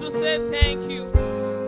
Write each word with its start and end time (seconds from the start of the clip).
Jesus, 0.00 0.14
we 0.14 0.20
say 0.22 0.48
thank 0.48 0.90
you. 0.90 1.04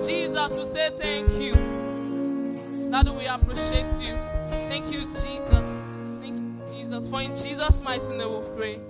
Jesus, 0.02 0.52
we 0.52 0.67
say 0.75 0.90
thank 0.98 1.32
you. 1.32 2.90
Daddy, 2.90 3.10
we 3.10 3.27
appreciate 3.27 3.93
you. 4.01 4.16
Thank 4.48 4.90
you, 4.90 5.03
Jesus. 5.12 5.85
Thank 6.23 6.39
you, 6.39 6.61
Jesus. 6.73 7.09
For 7.09 7.21
in 7.21 7.37
Jesus' 7.37 7.83
mighty 7.83 8.09
name 8.17 8.33
we 8.33 8.49
pray. 8.57 8.81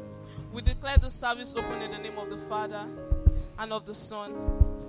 We 0.52 0.62
declare 0.62 0.96
the 0.98 1.10
service 1.10 1.56
open 1.56 1.82
in 1.82 1.90
the 1.90 1.98
name 1.98 2.18
of 2.18 2.30
the 2.30 2.36
Father 2.36 2.86
and 3.58 3.72
of 3.72 3.84
the 3.84 3.94
Son 3.94 4.32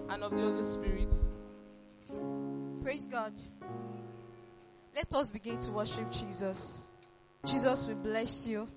and 0.09 0.21
of 0.23 0.29
the 0.29 0.41
Holy 0.41 0.63
Spirit. 0.63 1.15
Praise 2.83 3.05
God. 3.05 3.33
Let 4.95 5.11
us 5.15 5.31
begin 5.31 5.57
to 5.57 5.71
worship 5.71 6.11
Jesus. 6.11 6.81
Jesus, 7.43 7.87
we 7.87 7.95
bless 7.95 8.45
you. 8.45 8.67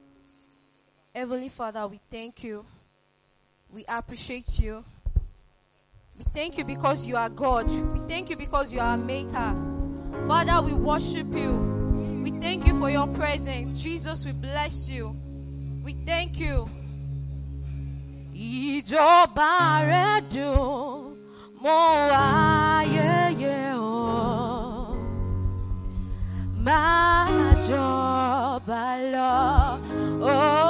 Heavenly 1.14 1.50
Father, 1.50 1.86
we 1.86 2.00
thank 2.10 2.44
you. 2.44 2.64
We 3.70 3.84
appreciate 3.86 4.58
you. 4.58 4.82
We 6.18 6.24
thank 6.32 6.58
you 6.58 6.64
because 6.64 7.06
you 7.06 7.16
are 7.16 7.28
God. 7.28 7.68
We 7.70 8.00
thank 8.08 8.30
you 8.30 8.36
because 8.36 8.72
you 8.72 8.80
are 8.80 8.94
a 8.94 8.98
maker. 8.98 9.54
Father, 10.28 10.62
we 10.66 10.72
worship 10.74 11.26
you. 11.34 11.52
We 12.24 12.30
thank 12.40 12.66
you 12.66 12.78
for 12.80 12.90
your 12.90 13.06
presence. 13.08 13.78
Jesus, 13.82 14.24
we 14.24 14.32
bless 14.32 14.88
you. 14.88 15.14
We 15.84 15.92
thank 16.06 16.38
you. 16.38 16.66
Ìjọba 18.34 19.50
rẹ̀ 19.88 20.20
dùn 20.32 21.16
mọ́ 21.62 22.10
ayẹyẹ 22.12 23.72
o. 23.74 24.96
Máa 26.64 27.06
Olúwa. 30.26 30.65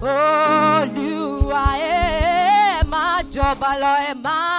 Olúwa. 0.00 1.64
Eh, 1.78 2.82
máa 2.92 3.18
jọba 3.32 3.70
lọ, 3.82 3.92
ẹ 4.10 4.14
máa 4.24 4.57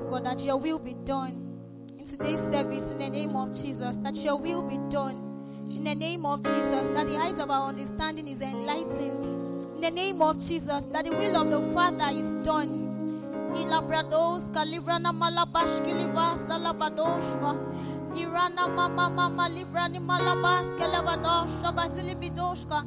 ask 0.00 0.08
God 0.08 0.24
that 0.24 0.42
your 0.42 0.56
will 0.56 0.78
be 0.78 0.94
done 1.04 1.58
in 1.98 2.06
today's 2.06 2.40
service 2.40 2.90
in 2.90 2.98
the 2.98 3.10
name 3.10 3.36
of 3.36 3.52
Jesus, 3.52 3.98
that 3.98 4.16
your 4.16 4.36
will 4.38 4.62
be 4.62 4.78
done 4.88 5.16
in 5.70 5.84
the 5.84 5.94
name 5.94 6.24
of 6.24 6.42
Jesus, 6.42 6.88
that 6.88 7.06
the 7.06 7.16
eyes 7.16 7.38
of 7.38 7.50
our 7.50 7.68
understanding 7.68 8.26
is 8.26 8.40
enlightened. 8.40 9.26
In 9.74 9.80
the 9.82 9.90
name 9.90 10.22
of 10.22 10.38
Jesus, 10.38 10.86
that 10.86 11.04
the 11.04 11.10
will 11.10 11.36
of 11.36 11.50
the 11.50 11.74
Father 11.74 12.08
is 12.12 12.30
done. 12.44 12.86
Ilabrados, 13.54 14.50
Kalibrana 14.52 15.12
Malabashkiliva, 15.12 16.38
Salabadoshka, 16.48 17.58
Irana 18.14 18.74
Mama 18.74 19.10
Mama 19.10 19.48
Librani 19.50 19.98
Malabas, 19.98 20.66
Kalabadoshka, 20.78 21.88
Zilibidoshka, 21.90 22.84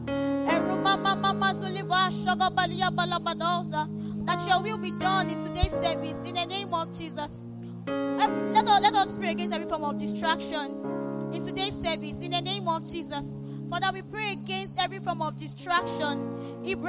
Eruma 0.48 1.00
Mama 1.00 1.34
Mazuliva, 1.34 2.10
Shagabalia 2.10 2.89
Balabadosa 2.89 4.02
that 4.25 4.45
your 4.47 4.61
will 4.61 4.77
be 4.77 4.91
done 4.91 5.29
in 5.29 5.43
today's 5.43 5.71
service 5.71 6.17
in 6.25 6.35
the 6.35 6.45
name 6.45 6.73
of 6.73 6.95
Jesus. 6.95 7.31
Let, 7.87 8.29
us, 8.29 8.81
let 8.81 8.95
us 8.95 9.11
pray 9.11 9.31
against 9.31 9.53
every 9.53 9.67
form 9.67 9.83
of 9.83 9.97
distraction 9.97 11.31
in 11.33 11.43
today's 11.43 11.73
service 11.73 12.17
in 12.17 12.31
the 12.31 12.41
name 12.41 12.67
of 12.67 12.89
Jesus. 12.89 13.25
Father, 13.69 13.87
we 13.91 14.01
pray 14.03 14.33
against 14.33 14.73
every 14.79 14.99
form 14.99 15.21
of 15.21 15.35
distraction. 15.35 16.29
In 16.63 16.81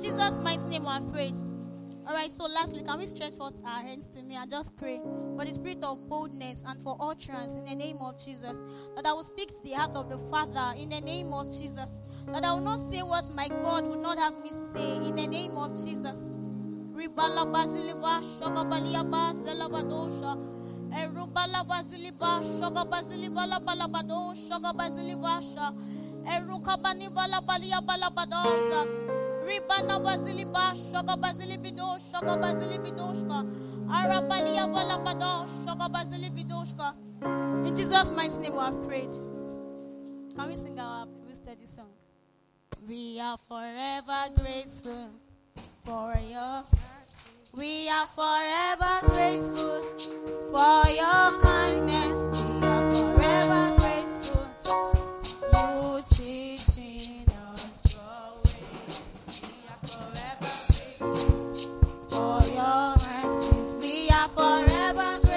Jesus' 0.00 0.38
mighty 0.38 0.64
name, 0.64 0.86
I 0.86 1.00
pray. 1.12 1.32
All 2.08 2.14
right, 2.14 2.30
so 2.30 2.46
lastly, 2.46 2.82
can 2.82 2.98
we 2.98 3.04
stretch 3.04 3.34
forth 3.34 3.60
our 3.66 3.82
hands 3.82 4.06
to 4.14 4.22
me 4.22 4.34
and 4.34 4.50
just 4.50 4.78
pray 4.78 4.98
for 5.36 5.44
the 5.44 5.52
spirit 5.52 5.84
of 5.84 6.08
boldness 6.08 6.64
and 6.66 6.82
for 6.82 6.96
utterance 6.98 7.52
in 7.52 7.66
the 7.66 7.74
name 7.74 7.98
of 8.00 8.18
Jesus? 8.18 8.56
That 8.96 9.04
I 9.04 9.12
will 9.12 9.22
speak 9.22 9.54
to 9.54 9.62
the 9.62 9.72
heart 9.72 9.90
of 9.94 10.08
the 10.08 10.16
Father 10.30 10.74
in 10.80 10.88
the 10.88 11.02
name 11.02 11.34
of 11.34 11.50
Jesus. 11.50 11.90
That 12.28 12.46
I 12.46 12.54
will 12.54 12.62
not 12.62 12.90
say 12.90 13.02
what 13.02 13.30
my 13.34 13.48
God 13.48 13.84
would 13.84 14.00
not 14.00 14.18
have 14.18 14.42
me 14.42 14.52
say 14.74 14.96
in 14.96 15.16
the 15.16 15.26
name 15.26 15.58
of 15.58 15.72
Jesus. 15.72 16.26
Bala 17.14 17.44
balia 27.42 27.80
balabadoza. 27.82 29.17
Ribana. 29.48 29.98
Arabalia. 33.90 34.64
In 37.66 37.74
Jesus' 37.74 38.10
mighty 38.10 38.36
name 38.36 38.52
we 38.52 38.58
have 38.58 38.82
prayed. 38.84 39.12
Can 40.36 40.48
we 40.48 40.54
sing 40.54 40.78
our 40.78 41.06
Bible 41.06 41.34
study 41.34 41.66
song? 41.66 41.90
We 42.86 43.18
are 43.20 43.38
forever 43.48 44.28
grateful 44.36 45.10
for 45.84 46.14
your 46.30 46.64
we 47.56 47.88
are 47.88 48.06
forever 48.14 49.06
grateful 49.14 49.82
for 50.52 50.88
your 50.90 51.40
kindness. 51.42 52.44
We 52.44 52.66
are 52.66 52.94
forever 52.94 53.67
your 62.50 62.94
mercies. 62.96 63.74
Are 64.10 64.28
forever 64.28 65.27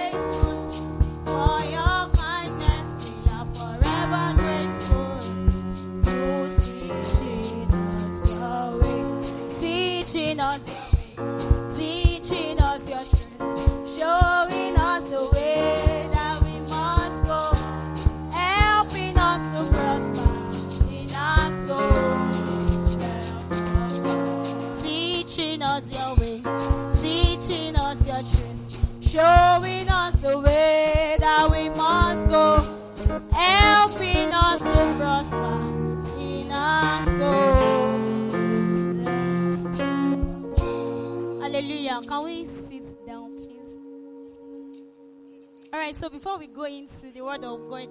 right, 45.91 45.99
so 45.99 46.09
before 46.09 46.37
we 46.37 46.47
go 46.47 46.63
into 46.63 47.11
the 47.13 47.21
word 47.21 47.43
of 47.43 47.69
God, 47.69 47.89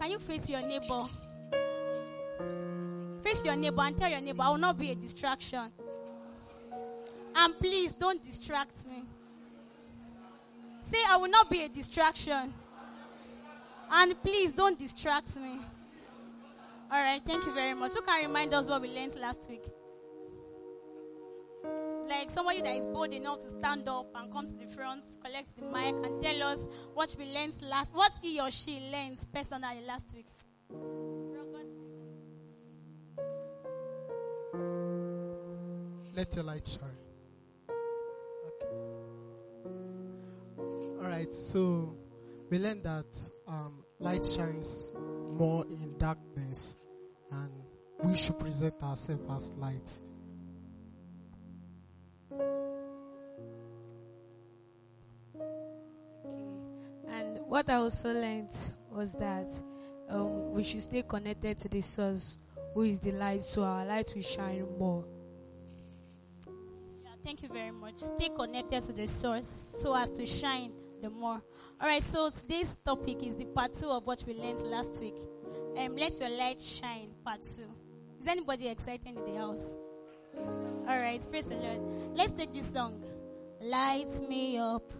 can 0.00 0.10
you 0.10 0.18
face 0.18 0.48
your 0.48 0.60
neighbor? 0.60 1.04
Face 3.22 3.44
your 3.44 3.56
neighbor 3.56 3.82
and 3.82 3.96
tell 3.96 4.10
your 4.10 4.20
neighbor, 4.20 4.42
I 4.42 4.48
will 4.50 4.58
not 4.58 4.78
be 4.78 4.90
a 4.90 4.94
distraction. 4.94 5.70
And 7.34 7.58
please 7.58 7.94
don't 7.94 8.22
distract 8.22 8.86
me. 8.86 9.02
Say, 10.82 10.98
I 11.08 11.16
will 11.16 11.30
not 11.30 11.50
be 11.50 11.64
a 11.64 11.68
distraction. 11.68 12.52
And 13.90 14.22
please 14.22 14.52
don't 14.52 14.78
distract 14.78 15.36
me. 15.36 15.58
All 16.90 17.02
right, 17.02 17.22
thank 17.24 17.44
you 17.46 17.54
very 17.54 17.74
much. 17.74 17.92
Who 17.94 18.02
can 18.02 18.26
remind 18.26 18.52
us 18.54 18.68
what 18.68 18.82
we 18.82 18.88
learned 18.88 19.16
last 19.20 19.48
week? 19.48 19.62
Like 22.12 22.30
somebody 22.30 22.60
that 22.60 22.76
is 22.76 22.86
bold 22.86 23.12
enough 23.12 23.40
to 23.40 23.48
stand 23.48 23.88
up 23.88 24.06
and 24.14 24.30
come 24.32 24.46
to 24.46 24.54
the 24.54 24.66
front, 24.74 25.02
collect 25.24 25.56
the 25.56 25.62
mic, 25.62 25.94
and 26.04 26.20
tell 26.20 26.42
us 26.42 26.68
what 26.94 27.14
we 27.18 27.24
learned 27.32 27.54
last, 27.62 27.92
what 27.94 28.12
he 28.20 28.38
or 28.40 28.50
she 28.50 28.78
learned 28.92 29.18
personally 29.32 29.80
last 29.86 30.14
week. 30.14 30.26
Let 36.14 36.34
your 36.36 36.44
light 36.44 36.66
shine. 36.66 36.90
All 41.00 41.08
right, 41.08 41.34
so 41.34 41.96
we 42.50 42.58
learned 42.58 42.84
that 42.84 43.30
um, 43.48 43.84
light 43.98 44.24
shines 44.24 44.92
more 45.32 45.64
in 45.64 45.96
darkness, 45.98 46.76
and 47.30 47.50
we 48.04 48.14
should 48.16 48.38
present 48.38 48.74
ourselves 48.82 49.22
as 49.34 49.56
light. 49.56 49.98
What 57.52 57.68
I 57.68 57.74
also 57.74 58.14
learned 58.14 58.48
was 58.90 59.12
that 59.16 59.46
um, 60.08 60.52
we 60.52 60.62
should 60.62 60.80
stay 60.80 61.02
connected 61.02 61.58
to 61.58 61.68
the 61.68 61.82
source, 61.82 62.38
who 62.72 62.80
is 62.80 62.98
the 62.98 63.12
light, 63.12 63.42
so 63.42 63.62
our 63.62 63.84
light 63.84 64.10
will 64.14 64.22
shine 64.22 64.66
more. 64.78 65.04
Yeah, 66.46 67.10
thank 67.22 67.42
you 67.42 67.50
very 67.50 67.70
much. 67.70 67.98
Stay 67.98 68.30
connected 68.30 68.82
to 68.84 68.94
the 68.94 69.06
source 69.06 69.46
so 69.82 69.94
as 69.94 70.08
to 70.12 70.24
shine 70.24 70.72
the 71.02 71.10
more. 71.10 71.42
All 71.78 71.88
right, 71.88 72.02
so 72.02 72.30
today's 72.30 72.74
topic 72.86 73.22
is 73.22 73.36
the 73.36 73.44
part 73.44 73.74
two 73.74 73.90
of 73.90 74.06
what 74.06 74.24
we 74.26 74.32
learned 74.32 74.60
last 74.60 74.98
week. 75.02 75.16
Um, 75.76 75.94
let 75.94 76.18
your 76.20 76.30
light 76.30 76.58
shine, 76.58 77.10
part 77.22 77.42
two. 77.42 77.68
Is 78.18 78.28
anybody 78.28 78.68
excited 78.68 79.06
in 79.06 79.26
the 79.26 79.38
house? 79.38 79.76
All 80.88 80.96
right, 80.96 81.22
praise 81.30 81.44
the 81.44 81.56
Lord. 81.56 82.16
Let's 82.16 82.32
take 82.32 82.54
this 82.54 82.72
song. 82.72 83.04
Light 83.60 84.08
me 84.26 84.56
up, 84.56 84.90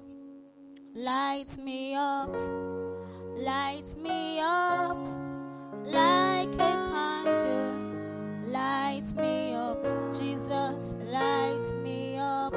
light 0.94 1.56
me 1.58 1.94
up, 1.94 2.30
light 3.36 3.96
me 3.96 4.40
up 4.40 4.96
like 5.86 6.52
a 6.54 6.72
candle. 6.92 7.74
Light 8.46 9.06
me 9.16 9.54
up, 9.54 9.82
Jesus, 10.12 10.94
light 11.10 11.72
me 11.82 12.18
up, 12.18 12.52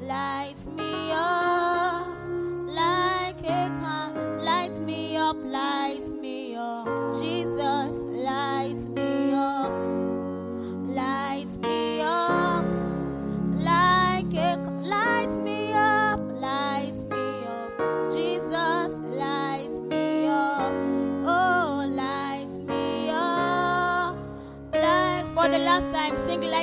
light 0.00 0.66
me 0.76 1.12
up 1.12 2.08
like 2.66 3.40
a 3.40 3.70
candle. 3.80 4.44
Light 4.44 4.80
me 4.80 5.16
up, 5.16 5.36
light 5.44 6.08
me 6.20 6.21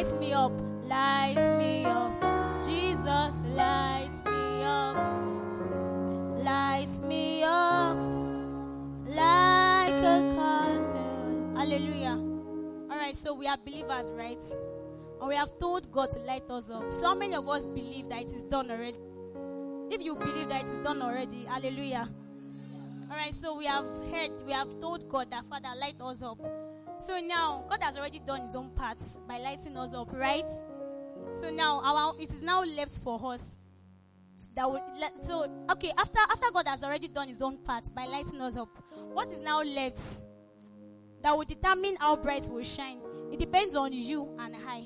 sing 0.10 0.20
light 0.20 0.20
me 0.20 0.34
up, 0.34 0.52
lights 0.88 1.50
me 1.52 1.86
up, 1.86 2.12
Jesus, 2.64 3.44
lights 3.56 4.24
me 4.26 4.64
up, 4.64 4.96
lights 6.44 7.00
me 7.02 7.44
up 7.44 7.98
like 9.08 9.94
a 9.94 10.22
candle. 10.36 11.58
Hallelujah. 11.58 12.18
All 12.90 12.98
right, 12.98 13.16
so 13.16 13.34
we 13.34 13.48
are 13.48 13.58
believers, 13.58 14.12
right? 14.12 14.44
And 15.20 15.28
we 15.28 15.36
have 15.36 15.58
told 15.60 15.92
God 15.92 16.12
to 16.12 16.20
light 16.20 16.50
us 16.50 16.72
up. 16.72 16.94
So 16.94 17.14
many 17.16 17.36
of 17.36 17.48
us 17.48 17.66
believe 17.66 18.10
that 18.10 18.22
it 18.22 18.28
is 18.28 18.44
done 18.44 18.72
already. 18.72 18.98
If 19.92 20.02
you 20.04 20.16
believe 20.16 20.50
that 20.50 20.62
it 20.62 20.70
is 20.70 20.80
done 20.80 21.02
already, 21.02 21.46
hallelujah. 21.46 22.10
All 23.12 23.18
right, 23.18 23.34
so 23.34 23.58
we 23.58 23.66
have 23.66 23.86
heard, 24.12 24.42
we 24.46 24.54
have 24.54 24.80
told 24.80 25.10
God 25.10 25.32
that 25.32 25.46
Father, 25.50 25.70
light 25.80 25.96
us 26.00 26.24
up. 26.24 26.40
So 27.00 27.18
now, 27.18 27.64
God 27.70 27.82
has 27.82 27.98
already 27.98 28.20
done 28.20 28.42
His 28.42 28.58
own 28.58 28.72
part 28.72 29.02
by 29.26 29.38
lighting 29.40 29.78
us 29.78 29.94
up, 29.94 30.12
right? 30.12 30.50
So 31.32 31.50
now, 31.50 31.82
our 31.82 32.14
it 32.20 32.28
is 32.30 32.42
now 32.42 32.62
left 32.64 33.00
for 33.00 33.34
us. 33.34 33.58
That 34.56 34.70
would 34.70 34.82
so 35.22 35.50
okay 35.72 35.92
after 35.98 36.20
after 36.20 36.52
God 36.54 36.68
has 36.68 36.84
already 36.84 37.08
done 37.08 37.30
His 37.30 37.42
own 37.42 37.58
part 37.58 37.94
by 37.96 38.06
lighting 38.06 38.42
us 38.42 38.58
up. 38.58 38.70
What 39.14 39.30
is 39.30 39.40
now 39.40 39.64
left 39.64 40.02
that 41.24 41.38
will 41.38 41.46
determine 41.46 41.96
how 42.00 42.18
bright 42.18 42.48
will 42.50 42.64
shine? 42.64 43.00
It 43.32 43.40
depends 43.40 43.76
on 43.76 43.94
you 43.94 44.36
and 44.38 44.56
I. 44.68 44.84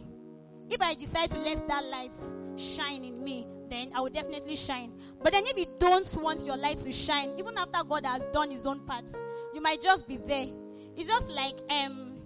If 0.69 0.81
I 0.81 0.93
decide 0.93 1.31
to 1.31 1.39
let 1.39 1.67
that 1.67 1.83
light 1.85 2.13
shine 2.57 3.05
in 3.05 3.23
me, 3.23 3.47
then 3.69 3.91
I 3.95 4.01
will 4.01 4.09
definitely 4.09 4.55
shine. 4.55 4.91
But 5.21 5.33
then 5.33 5.43
if 5.47 5.57
you 5.57 5.65
don't 5.79 6.07
want 6.21 6.45
your 6.45 6.57
light 6.57 6.77
to 6.79 6.91
shine, 6.91 7.31
even 7.39 7.57
after 7.57 7.83
God 7.83 8.05
has 8.05 8.27
done 8.27 8.51
his 8.51 8.65
own 8.65 8.81
parts, 8.85 9.19
you 9.53 9.61
might 9.61 9.81
just 9.81 10.07
be 10.07 10.17
there. 10.17 10.47
It's 10.95 11.07
just 11.07 11.29
like 11.29 11.55
um 11.69 12.17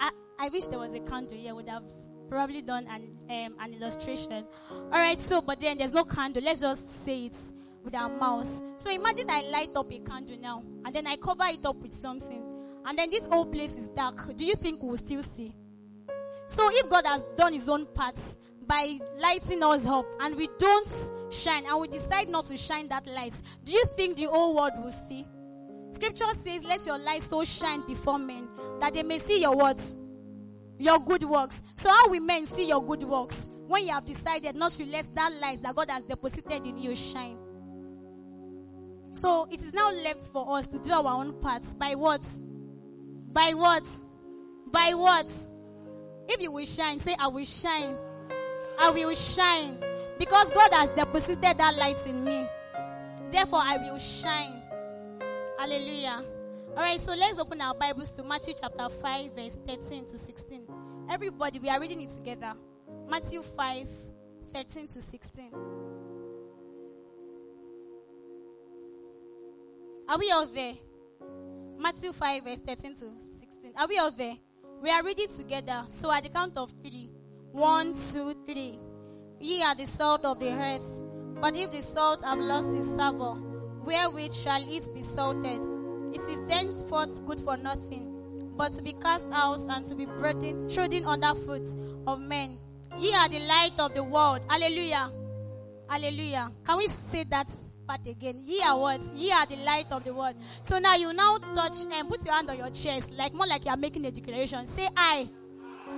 I, 0.00 0.10
I 0.38 0.48
wish 0.48 0.64
there 0.64 0.78
was 0.78 0.94
a 0.94 1.00
candle 1.00 1.36
here, 1.36 1.54
would 1.54 1.68
have 1.68 1.84
probably 2.28 2.62
done 2.62 2.86
an 2.88 3.16
um, 3.30 3.56
an 3.60 3.74
illustration. 3.74 4.44
All 4.70 4.90
right, 4.90 5.18
so 5.18 5.40
but 5.40 5.60
then 5.60 5.78
there's 5.78 5.92
no 5.92 6.04
candle. 6.04 6.42
Let's 6.42 6.60
just 6.60 7.04
say 7.04 7.26
it 7.26 7.36
with 7.84 7.94
our 7.94 8.08
mouth. 8.08 8.48
So 8.76 8.90
imagine 8.90 9.28
I 9.28 9.42
light 9.42 9.70
up 9.76 9.92
a 9.92 9.98
candle 9.98 10.38
now, 10.38 10.62
and 10.84 10.94
then 10.94 11.06
I 11.06 11.16
cover 11.16 11.44
it 11.46 11.64
up 11.64 11.76
with 11.76 11.92
something, 11.92 12.42
and 12.84 12.98
then 12.98 13.10
this 13.10 13.26
whole 13.28 13.46
place 13.46 13.76
is 13.76 13.88
dark. 13.88 14.36
Do 14.36 14.44
you 14.44 14.54
think 14.54 14.82
we'll 14.82 14.96
still 14.96 15.22
see? 15.22 15.52
So 16.46 16.68
if 16.70 16.90
God 16.90 17.06
has 17.06 17.24
done 17.36 17.52
His 17.52 17.68
own 17.68 17.86
part 17.86 18.18
by 18.66 18.98
lighting 19.18 19.62
us 19.62 19.86
up, 19.86 20.06
and 20.20 20.36
we 20.36 20.48
don't 20.58 20.88
shine, 21.30 21.64
and 21.66 21.80
we 21.80 21.88
decide 21.88 22.28
not 22.28 22.46
to 22.46 22.56
shine 22.56 22.88
that 22.88 23.06
light, 23.06 23.40
do 23.64 23.72
you 23.72 23.84
think 23.96 24.16
the 24.16 24.24
whole 24.24 24.54
world 24.54 24.72
will 24.82 24.92
see? 24.92 25.26
Scripture 25.92 26.24
says, 26.44 26.64
"Let 26.64 26.84
your 26.86 26.98
light 26.98 27.22
so 27.22 27.44
shine 27.44 27.86
before 27.86 28.18
men 28.18 28.48
that 28.80 28.94
they 28.94 29.02
may 29.02 29.18
see 29.18 29.40
your 29.40 29.56
words." 29.56 29.94
your 30.82 30.98
good 30.98 31.22
works. 31.22 31.62
So 31.76 31.88
how 31.90 32.08
will 32.08 32.20
men 32.20 32.44
see 32.44 32.68
your 32.68 32.84
good 32.84 33.02
works 33.04 33.48
when 33.66 33.86
you 33.86 33.92
have 33.92 34.04
decided 34.04 34.56
not 34.56 34.72
to 34.72 34.84
let 34.86 35.14
that 35.14 35.32
light 35.40 35.62
that 35.62 35.74
God 35.74 35.90
has 35.90 36.02
deposited 36.04 36.66
in 36.66 36.76
you 36.78 36.94
shine? 36.94 37.38
So 39.12 39.46
it 39.50 39.60
is 39.60 39.72
now 39.72 39.90
left 39.92 40.22
for 40.32 40.58
us 40.58 40.66
to 40.68 40.78
do 40.78 40.90
our 40.90 41.06
own 41.06 41.40
parts 41.40 41.74
by 41.74 41.94
what? 41.94 42.22
By 43.32 43.52
what? 43.54 43.84
By 44.70 44.94
what? 44.94 45.26
If 46.28 46.42
you 46.42 46.50
will 46.50 46.64
shine, 46.64 46.98
say, 46.98 47.14
I 47.18 47.28
will 47.28 47.44
shine. 47.44 47.96
I 48.78 48.90
will 48.90 49.14
shine. 49.14 49.76
Because 50.18 50.50
God 50.52 50.72
has 50.72 50.90
deposited 50.90 51.42
that 51.42 51.76
light 51.76 52.04
in 52.06 52.24
me. 52.24 52.46
Therefore, 53.30 53.60
I 53.62 53.76
will 53.76 53.98
shine. 53.98 54.61
Hallelujah. 55.62 56.24
All 56.70 56.82
right, 56.82 56.98
so 56.98 57.14
let's 57.14 57.38
open 57.38 57.60
our 57.60 57.72
Bibles 57.72 58.10
to 58.14 58.24
Matthew 58.24 58.52
chapter 58.60 58.88
5, 58.88 59.30
verse 59.32 59.56
13 59.64 60.06
to 60.06 60.18
16. 60.18 60.62
Everybody, 61.08 61.60
we 61.60 61.68
are 61.68 61.78
reading 61.78 62.02
it 62.02 62.08
together. 62.08 62.54
Matthew 63.08 63.42
5, 63.42 63.86
13 64.52 64.86
to 64.88 65.00
16. 65.00 65.52
Are 70.08 70.18
we 70.18 70.32
all 70.32 70.48
there? 70.48 70.74
Matthew 71.78 72.12
5, 72.12 72.42
verse 72.42 72.58
13 72.58 72.94
to 72.94 72.98
16. 73.20 73.72
Are 73.76 73.86
we 73.86 73.98
all 73.98 74.10
there? 74.10 74.34
We 74.82 74.90
are 74.90 75.04
reading 75.04 75.28
together. 75.28 75.84
So 75.86 76.10
at 76.10 76.24
the 76.24 76.30
count 76.30 76.56
of 76.56 76.72
three. 76.82 77.08
One, 77.52 77.94
two, 77.94 78.34
three. 78.44 78.80
Ye 79.38 79.62
are 79.62 79.76
the 79.76 79.86
salt 79.86 80.24
of 80.24 80.40
the 80.40 80.50
earth. 80.50 80.82
But 81.40 81.56
if 81.56 81.70
the 81.70 81.82
salt 81.82 82.24
have 82.24 82.38
lost 82.38 82.70
its 82.70 82.88
savour, 82.88 83.51
wherewith 83.84 84.32
shall 84.34 84.62
it 84.62 84.88
be 84.94 85.02
salted? 85.02 85.60
It 86.14 86.20
is 86.20 86.40
thenceforth 86.48 87.24
good 87.24 87.40
for 87.40 87.56
nothing, 87.56 88.52
but 88.56 88.72
to 88.74 88.82
be 88.82 88.92
cast 88.92 89.26
out 89.32 89.60
and 89.68 89.86
to 89.86 89.94
be 89.94 90.06
trodden, 90.06 90.68
trodden 90.68 91.04
under 91.06 91.34
foot 91.34 91.66
of 92.06 92.20
men. 92.20 92.58
Ye 92.98 93.14
are 93.14 93.28
the 93.28 93.40
light 93.40 93.72
of 93.78 93.94
the 93.94 94.02
world. 94.02 94.40
Hallelujah. 94.48 95.10
Hallelujah. 95.88 96.52
Can 96.64 96.76
we 96.78 96.88
say 97.10 97.24
that 97.24 97.48
part 97.86 98.06
again? 98.06 98.42
Ye 98.44 98.62
are 98.62 98.78
what? 98.78 99.02
Ye 99.14 99.32
are 99.32 99.46
the 99.46 99.56
light 99.56 99.86
of 99.90 100.04
the 100.04 100.12
world. 100.12 100.36
So 100.62 100.78
now 100.78 100.96
you 100.96 101.12
now 101.12 101.38
touch 101.54 101.76
and 101.90 102.08
put 102.08 102.24
your 102.24 102.34
hand 102.34 102.50
on 102.50 102.58
your 102.58 102.70
chest, 102.70 103.10
like 103.12 103.32
more 103.32 103.46
like 103.46 103.64
you 103.64 103.70
are 103.70 103.76
making 103.76 104.04
a 104.04 104.10
declaration. 104.10 104.66
Say, 104.66 104.88
I, 104.96 105.28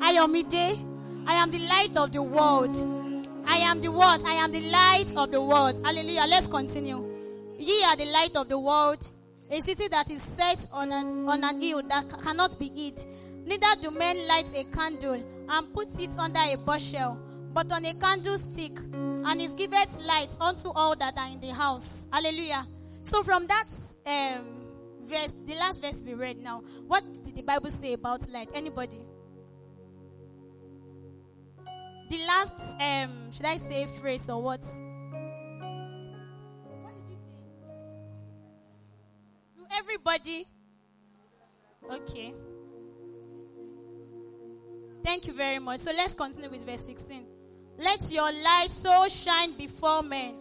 I 0.01 0.13
am 0.13 0.33
midday. 0.33 0.79
I 1.27 1.35
am 1.35 1.51
the 1.51 1.59
light 1.59 1.97
of 1.97 2.13
the 2.13 2.23
world. 2.23 2.77
I 3.47 3.59
am 3.59 3.81
the 3.81 3.91
what? 3.91 4.25
I 4.25 4.35
am 4.35 4.53
the 4.53 4.61
light 4.61 5.15
of 5.17 5.31
the 5.31 5.41
world. 5.41 5.81
Hallelujah. 5.85 6.25
Let's 6.29 6.47
continue. 6.47 7.14
Ye 7.65 7.83
are 7.85 7.97
the 7.97 8.05
light 8.05 8.37
of 8.37 8.49
the 8.51 8.59
world. 8.59 9.07
A 9.51 9.63
city 9.63 9.89
that 9.89 10.11
is 10.11 10.23
set 10.37 10.69
on 10.71 10.93
an, 10.93 11.27
on 11.27 11.45
an 11.45 11.61
hill 11.63 11.83
that 11.89 12.09
ca- 12.11 12.19
cannot 12.19 12.59
be 12.59 12.69
hid. 12.69 13.01
Neither 13.47 13.81
do 13.81 13.91
men 13.91 14.29
light 14.29 14.51
a 14.55 14.65
candle 14.65 15.23
and 15.49 15.73
put 15.73 15.89
it 15.99 16.11
under 16.19 16.41
a 16.41 16.57
bushel, 16.57 17.19
but 17.55 17.71
on 17.73 17.87
a 17.87 17.95
candlestick, 17.95 18.79
and 18.79 19.41
it 19.41 19.57
giveth 19.57 19.99
light 20.07 20.37
unto 20.41 20.69
all 20.71 20.95
that 20.97 21.17
are 21.17 21.29
in 21.29 21.41
the 21.41 21.55
house. 21.55 22.07
Hallelujah. 22.13 22.67
So 23.03 23.23
from 23.23 23.47
that 23.47 23.65
um, 24.07 24.45
verse, 25.07 25.33
the 25.47 25.55
last 25.55 25.81
verse 25.81 26.03
we 26.05 26.15
read 26.15 26.39
now, 26.39 26.63
what 26.87 27.03
did 27.25 27.35
the 27.35 27.43
Bible 27.43 27.71
say 27.71 27.95
about 27.95 28.29
light? 28.31 28.49
Anybody? 28.55 29.01
The 32.11 32.19
last, 32.27 32.55
um, 32.79 33.33
should 33.33 33.47
I 33.47 33.57
say 33.57 33.87
phrase 34.01 34.29
or? 34.29 34.43
What 34.43 34.65
everybody. 39.95 40.47
Okay. 41.91 42.35
Thank 45.05 45.27
you 45.27 45.35
very 45.35 45.59
much. 45.59 45.81
So 45.81 45.93
let's 45.93 46.15
continue 46.15 46.51
with 46.51 46.65
verse 46.65 46.85
16. 46.85 47.27
Let 47.79 48.11
your 48.11 48.33
light 48.33 48.69
so 48.71 49.07
shine 49.09 49.57
before 49.57 50.03
men 50.03 50.35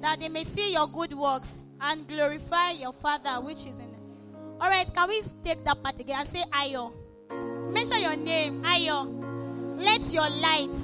that 0.00 0.20
they 0.20 0.28
may 0.28 0.44
see 0.44 0.72
your 0.72 0.86
good 0.86 1.12
works 1.12 1.64
and 1.80 2.06
glorify 2.06 2.72
your 2.72 2.92
Father 2.92 3.40
which 3.44 3.66
is 3.66 3.78
in 3.78 3.86
heaven. 3.86 4.56
All 4.60 4.70
right, 4.70 4.86
can 4.94 5.08
we 5.08 5.22
take 5.44 5.64
that 5.64 5.82
part 5.82 5.98
again 5.98 6.20
and 6.20 6.28
say 6.28 6.44
Ayo? 6.52 6.92
Mention 7.72 8.00
your 8.00 8.16
name, 8.16 8.62
Ayo. 8.62 9.76
Let 9.76 10.12
your 10.12 10.28
light 10.30 10.74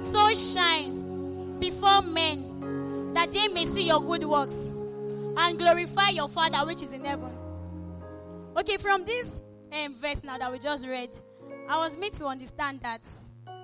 so 0.00 0.34
shine 0.34 1.58
before 1.58 2.02
men 2.02 3.12
that 3.14 3.32
they 3.32 3.48
may 3.48 3.66
see 3.66 3.86
your 3.86 4.02
good 4.02 4.24
works 4.24 4.66
and 5.36 5.58
glorify 5.58 6.10
your 6.10 6.28
Father 6.28 6.66
which 6.66 6.82
is 6.82 6.92
in 6.92 7.04
heaven. 7.04 7.30
Okay, 8.56 8.76
from 8.76 9.04
this 9.04 9.30
um, 9.72 9.94
verse 9.96 10.22
now 10.22 10.38
that 10.38 10.52
we 10.52 10.58
just 10.58 10.86
read, 10.86 11.10
I 11.68 11.78
was 11.78 11.96
made 11.96 12.12
to 12.14 12.26
understand 12.26 12.80
that 12.82 13.02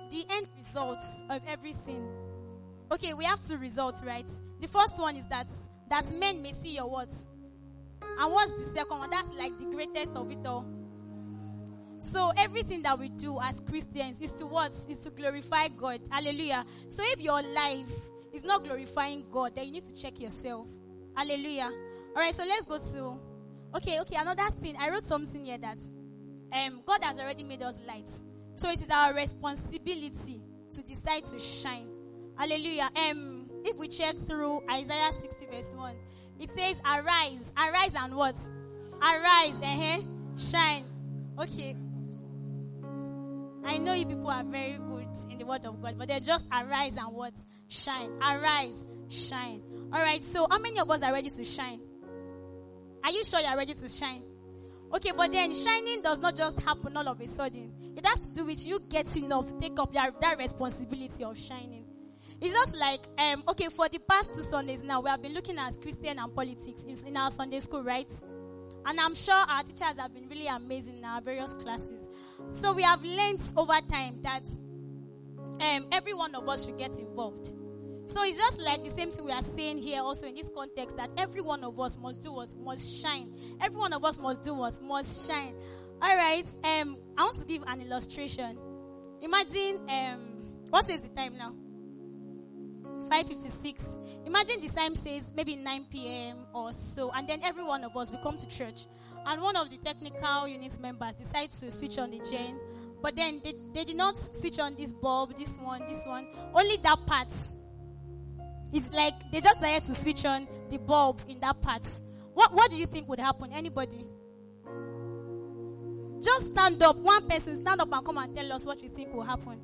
the 0.09 0.25
end 0.31 0.47
results 0.57 1.05
of 1.29 1.41
everything. 1.47 2.07
Okay, 2.91 3.13
we 3.13 3.23
have 3.25 3.45
two 3.45 3.57
results, 3.57 4.03
right? 4.03 4.29
The 4.59 4.67
first 4.67 4.97
one 4.97 5.15
is 5.15 5.27
that 5.27 5.47
that 5.89 6.11
men 6.19 6.41
may 6.41 6.51
see 6.51 6.75
your 6.75 6.89
words. 6.89 7.25
And 8.01 8.31
what's 8.31 8.51
the 8.53 8.65
second 8.75 8.97
one? 8.97 9.09
That's 9.09 9.31
like 9.33 9.57
the 9.57 9.65
greatest 9.65 10.11
of 10.15 10.31
it 10.31 10.45
all. 10.45 10.65
So 11.99 12.31
everything 12.37 12.81
that 12.83 12.97
we 12.97 13.09
do 13.09 13.39
as 13.41 13.61
Christians 13.61 14.21
is 14.21 14.33
to 14.33 14.45
what? 14.45 14.71
Is 14.89 14.99
to 14.99 15.09
glorify 15.09 15.67
God. 15.67 16.01
Hallelujah. 16.09 16.65
So 16.87 17.03
if 17.05 17.21
your 17.21 17.41
life 17.41 17.91
is 18.33 18.43
not 18.43 18.63
glorifying 18.63 19.25
God, 19.31 19.55
then 19.55 19.65
you 19.65 19.73
need 19.73 19.83
to 19.83 19.93
check 19.93 20.19
yourself. 20.19 20.67
Hallelujah. 21.15 21.71
All 22.15 22.23
right, 22.23 22.33
so 22.33 22.43
let's 22.43 22.65
go 22.65 22.77
to 22.77 23.19
Okay, 23.75 23.99
okay, 23.99 24.15
another 24.15 24.49
thing. 24.61 24.75
I 24.79 24.89
wrote 24.89 25.03
something 25.03 25.45
here 25.45 25.59
that 25.59 25.77
um, 26.51 26.81
God 26.85 27.03
has 27.03 27.19
already 27.19 27.43
made 27.43 27.61
us 27.61 27.79
light. 27.87 28.09
So 28.55 28.69
it 28.69 28.81
is 28.81 28.89
our 28.89 29.13
responsibility 29.13 30.41
to 30.71 30.81
decide 30.81 31.25
to 31.25 31.39
shine. 31.39 31.87
Hallelujah. 32.35 32.89
Um, 32.95 33.47
if 33.63 33.77
we 33.77 33.87
check 33.87 34.15
through 34.25 34.63
Isaiah 34.71 35.11
60 35.19 35.45
verse 35.45 35.71
1, 35.75 35.95
it 36.39 36.49
says, 36.57 36.81
arise, 36.83 37.53
arise 37.57 37.93
and 37.95 38.15
what? 38.15 38.37
Arise, 39.01 39.59
uh-huh, 39.61 40.01
shine. 40.35 40.85
Okay. 41.37 41.75
I 43.63 43.77
know 43.77 43.93
you 43.93 44.07
people 44.07 44.29
are 44.29 44.43
very 44.43 44.79
good 44.79 45.07
in 45.29 45.37
the 45.37 45.45
word 45.45 45.65
of 45.65 45.81
God, 45.81 45.95
but 45.97 46.07
they 46.07 46.19
just 46.21 46.45
arise 46.51 46.97
and 46.97 47.13
what? 47.13 47.33
Shine. 47.67 48.11
Arise, 48.21 48.83
shine. 49.09 49.61
Alright, 49.93 50.23
so 50.23 50.47
how 50.49 50.59
many 50.59 50.79
of 50.79 50.89
us 50.91 51.01
are 51.01 51.11
ready 51.11 51.29
to 51.31 51.43
shine? 51.43 51.81
Are 53.03 53.11
you 53.11 53.23
sure 53.23 53.39
you 53.39 53.47
are 53.47 53.57
ready 53.57 53.73
to 53.73 53.89
shine? 53.89 54.23
Okay, 54.93 55.11
but 55.15 55.31
then 55.31 55.53
shining 55.55 56.01
does 56.01 56.19
not 56.19 56.35
just 56.35 56.59
happen 56.59 56.95
all 56.97 57.07
of 57.07 57.19
a 57.21 57.27
sudden. 57.27 57.71
It 57.95 58.05
has 58.05 58.19
to 58.19 58.29
do 58.31 58.45
with 58.45 58.65
you 58.65 58.79
getting 58.89 59.31
up 59.31 59.45
to 59.45 59.53
take 59.59 59.79
up 59.79 59.93
your, 59.93 60.11
that 60.21 60.37
responsibility 60.37 61.23
of 61.23 61.37
shining. 61.37 61.85
It's 62.41 62.53
just 62.53 62.75
like, 62.77 63.01
um, 63.17 63.43
okay, 63.49 63.67
for 63.67 63.89
the 63.89 63.99
past 63.99 64.33
two 64.33 64.43
Sundays 64.43 64.83
now, 64.83 65.01
we 65.01 65.09
have 65.09 65.21
been 65.21 65.33
looking 65.33 65.57
at 65.57 65.79
Christian 65.81 66.19
and 66.19 66.33
politics 66.33 66.83
in, 66.83 67.07
in 67.07 67.17
our 67.17 67.29
Sunday 67.31 67.59
school, 67.59 67.83
right? 67.83 68.11
And 68.85 68.99
I'm 68.99 69.13
sure 69.13 69.35
our 69.35 69.63
teachers 69.63 69.97
have 69.97 70.13
been 70.13 70.29
really 70.29 70.47
amazing 70.47 70.99
in 70.99 71.05
our 71.05 71.21
various 71.21 71.53
classes. 71.53 72.07
So 72.49 72.73
we 72.73 72.83
have 72.83 73.03
learned 73.03 73.41
over 73.57 73.79
time 73.89 74.21
that 74.21 74.45
um, 75.59 75.87
every 75.91 76.13
one 76.13 76.33
of 76.33 76.47
us 76.47 76.65
should 76.65 76.77
get 76.77 76.97
involved. 76.97 77.53
So 78.09 78.23
it's 78.23 78.39
just 78.39 78.57
like 78.57 78.83
the 78.83 78.89
same 78.89 79.11
thing 79.11 79.23
we 79.23 79.31
are 79.31 79.43
saying 79.43 79.77
here 79.77 80.01
also 80.01 80.25
in 80.25 80.33
this 80.33 80.49
context 80.49 80.97
that 80.97 81.11
every 81.15 81.41
one 81.41 81.63
of 81.63 81.79
us 81.79 81.95
must 81.95 82.23
do 82.23 82.33
what 82.33 82.51
must 82.57 82.99
shine. 82.99 83.31
Every 83.61 83.77
one 83.77 83.93
of 83.93 84.03
us 84.03 84.17
must 84.17 84.41
do 84.41 84.55
what 84.55 84.81
must 84.81 85.29
shine. 85.29 85.53
All 86.01 86.17
right. 86.17 86.43
Um, 86.63 86.97
I 87.15 87.25
want 87.25 87.39
to 87.39 87.45
give 87.45 87.61
an 87.67 87.81
illustration. 87.81 88.57
Imagine 89.21 89.87
um, 89.87 90.21
what 90.71 90.89
is 90.89 91.01
the 91.01 91.09
time 91.09 91.37
now? 91.37 91.53
5:56. 93.11 94.25
Imagine 94.25 94.59
the 94.59 94.69
time 94.69 94.95
says 94.95 95.31
maybe 95.35 95.55
9 95.55 95.85
p.m. 95.91 96.47
or 96.51 96.73
so, 96.73 97.11
and 97.11 97.27
then 97.27 97.41
every 97.43 97.63
one 97.63 97.83
of 97.83 97.95
us 97.95 98.09
will 98.09 98.23
come 98.23 98.37
to 98.37 98.47
church, 98.47 98.87
and 99.27 99.39
one 99.39 99.55
of 99.55 99.69
the 99.69 99.77
technical 99.77 100.47
unit 100.47 100.79
members 100.81 101.13
decides 101.13 101.59
to 101.59 101.69
switch 101.69 101.99
on 101.99 102.09
the 102.09 102.19
gen, 102.31 102.59
but 103.03 103.15
then 103.15 103.39
they, 103.43 103.53
they 103.75 103.83
did 103.83 103.97
not 103.97 104.17
switch 104.17 104.57
on 104.57 104.75
this 104.75 104.91
bulb, 104.91 105.37
this 105.37 105.57
one, 105.57 105.85
this 105.85 106.07
one, 106.07 106.27
only 106.55 106.77
that 106.77 106.97
part. 107.05 107.27
It's 108.71 108.91
like 108.93 109.13
they 109.31 109.41
just 109.41 109.59
decided 109.59 109.83
to 109.87 109.95
switch 109.95 110.25
on 110.25 110.47
the 110.69 110.77
bulb 110.77 111.21
in 111.27 111.39
that 111.39 111.59
part. 111.61 111.87
What 112.33 112.53
what 112.53 112.69
do 112.69 112.77
you 112.77 112.85
think 112.85 113.09
would 113.09 113.19
happen? 113.19 113.51
Anybody? 113.51 114.05
Just 116.21 116.47
stand 116.47 116.81
up. 116.83 116.97
One 116.97 117.27
person 117.27 117.61
stand 117.61 117.81
up 117.81 117.91
and 117.91 118.05
come 118.05 118.17
and 118.17 118.35
tell 118.35 118.51
us 118.53 118.65
what 118.65 118.81
you 118.83 118.89
think 118.89 119.13
will 119.13 119.23
happen. 119.23 119.59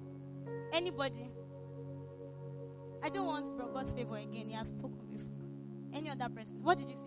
Anybody? 0.73 1.29
I 3.03 3.09
don't 3.09 3.27
want 3.27 3.45
God's 3.73 3.93
favor 3.93 4.17
again. 4.17 4.47
He 4.47 4.53
has 4.53 4.69
spoken 4.69 5.05
before. 5.11 5.27
Any 5.93 6.09
other 6.09 6.27
person? 6.33 6.63
What 6.63 6.77
did 6.77 6.89
you 6.89 6.95
say? 6.95 7.03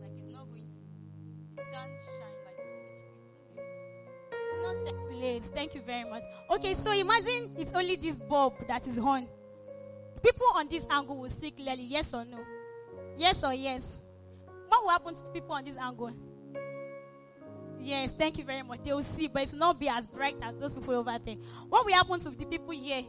Like 0.00 0.12
it's 0.16 0.28
not 0.32 0.48
going 0.50 0.68
to, 0.68 1.60
it 1.60 1.66
can't 1.70 1.90
shine 2.06 2.39
not 4.62 4.74
circulate. 4.86 5.44
Thank 5.44 5.74
you 5.74 5.82
very 5.82 6.08
much. 6.08 6.22
Okay, 6.50 6.74
so 6.74 6.92
imagine 6.92 7.54
it's 7.58 7.72
only 7.74 7.96
this 7.96 8.16
bulb 8.16 8.54
that 8.68 8.86
is 8.86 8.98
on. 8.98 9.26
People 10.22 10.46
on 10.54 10.68
this 10.68 10.86
angle 10.90 11.16
will 11.16 11.28
see 11.28 11.50
clearly, 11.50 11.84
yes 11.84 12.12
or 12.14 12.24
no. 12.24 12.38
Yes 13.16 13.42
or 13.42 13.54
yes. 13.54 13.98
What 14.68 14.82
will 14.82 14.90
happen 14.90 15.14
to 15.14 15.30
people 15.32 15.52
on 15.52 15.64
this 15.64 15.76
angle? 15.76 16.12
Yes, 17.82 18.12
thank 18.12 18.36
you 18.36 18.44
very 18.44 18.62
much. 18.62 18.82
They 18.82 18.92
will 18.92 19.02
see, 19.02 19.28
but 19.28 19.42
it 19.42 19.52
will 19.52 19.58
not 19.58 19.80
be 19.80 19.88
as 19.88 20.06
bright 20.06 20.36
as 20.42 20.54
those 20.56 20.74
people 20.74 20.94
over 20.94 21.18
there. 21.24 21.36
What 21.68 21.86
will 21.86 21.94
happen 21.94 22.20
to 22.20 22.30
the 22.30 22.44
people 22.44 22.70
here? 22.70 23.02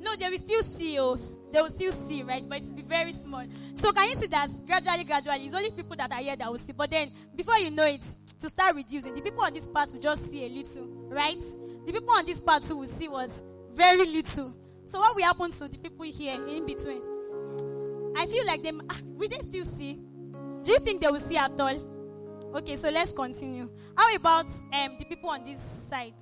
No, 0.00 0.16
they 0.16 0.28
will 0.28 0.38
still 0.38 0.62
see 0.62 0.98
us. 0.98 1.38
They 1.52 1.60
will 1.60 1.70
still 1.70 1.92
see, 1.92 2.22
right? 2.22 2.42
But 2.48 2.58
it 2.58 2.64
will 2.64 2.76
be 2.76 2.82
very 2.82 3.12
small. 3.12 3.44
So 3.74 3.92
can 3.92 4.08
you 4.10 4.16
see 4.16 4.26
that 4.28 4.50
gradually, 4.66 5.04
gradually, 5.04 5.46
it's 5.46 5.54
only 5.54 5.70
people 5.70 5.96
that 5.96 6.10
are 6.12 6.20
here 6.20 6.36
that 6.36 6.50
will 6.50 6.58
see. 6.58 6.72
But 6.72 6.90
then, 6.90 7.12
before 7.36 7.58
you 7.58 7.70
know 7.70 7.84
it, 7.86 8.04
to 8.40 8.48
start 8.48 8.74
reducing, 8.74 9.14
the 9.14 9.20
people 9.20 9.42
on 9.42 9.52
this 9.52 9.68
part 9.68 9.92
will 9.92 10.00
just 10.00 10.30
see 10.30 10.44
a 10.44 10.48
little, 10.48 10.86
right? 11.08 11.40
The 11.86 11.92
people 11.92 12.10
on 12.10 12.26
this 12.26 12.40
part 12.40 12.62
too 12.64 12.78
will 12.78 12.88
see 12.88 13.08
what 13.08 13.30
very 13.74 14.06
little. 14.06 14.54
So 14.86 14.98
what 14.98 15.14
will 15.14 15.22
happen 15.22 15.50
to 15.50 15.68
the 15.68 15.78
people 15.78 16.04
here 16.04 16.34
in 16.34 16.66
between? 16.66 17.02
I 18.16 18.26
feel 18.26 18.46
like 18.46 18.62
them. 18.62 18.82
Ah, 18.90 18.98
will 19.04 19.28
they 19.28 19.38
still 19.38 19.64
see? 19.64 20.00
Do 20.62 20.72
you 20.72 20.78
think 20.80 21.00
they 21.00 21.08
will 21.08 21.18
see 21.18 21.36
at 21.36 21.58
all? 21.58 21.80
Okay, 22.56 22.76
so 22.76 22.90
let's 22.90 23.12
continue. 23.12 23.68
How 23.96 24.14
about 24.14 24.46
um 24.46 24.96
the 24.98 25.04
people 25.08 25.30
on 25.30 25.44
this 25.44 25.60
side? 25.88 26.14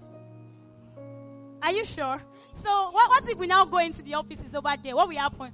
Are 1.62 1.72
you 1.72 1.84
sure? 1.84 2.20
So 2.52 2.90
what, 2.90 3.08
what 3.08 3.28
if 3.28 3.38
we 3.38 3.46
now 3.46 3.64
go 3.64 3.78
into 3.78 4.02
the 4.02 4.14
offices 4.14 4.54
over 4.54 4.74
there? 4.82 4.96
What 4.96 5.08
will 5.08 5.16
happen? 5.16 5.50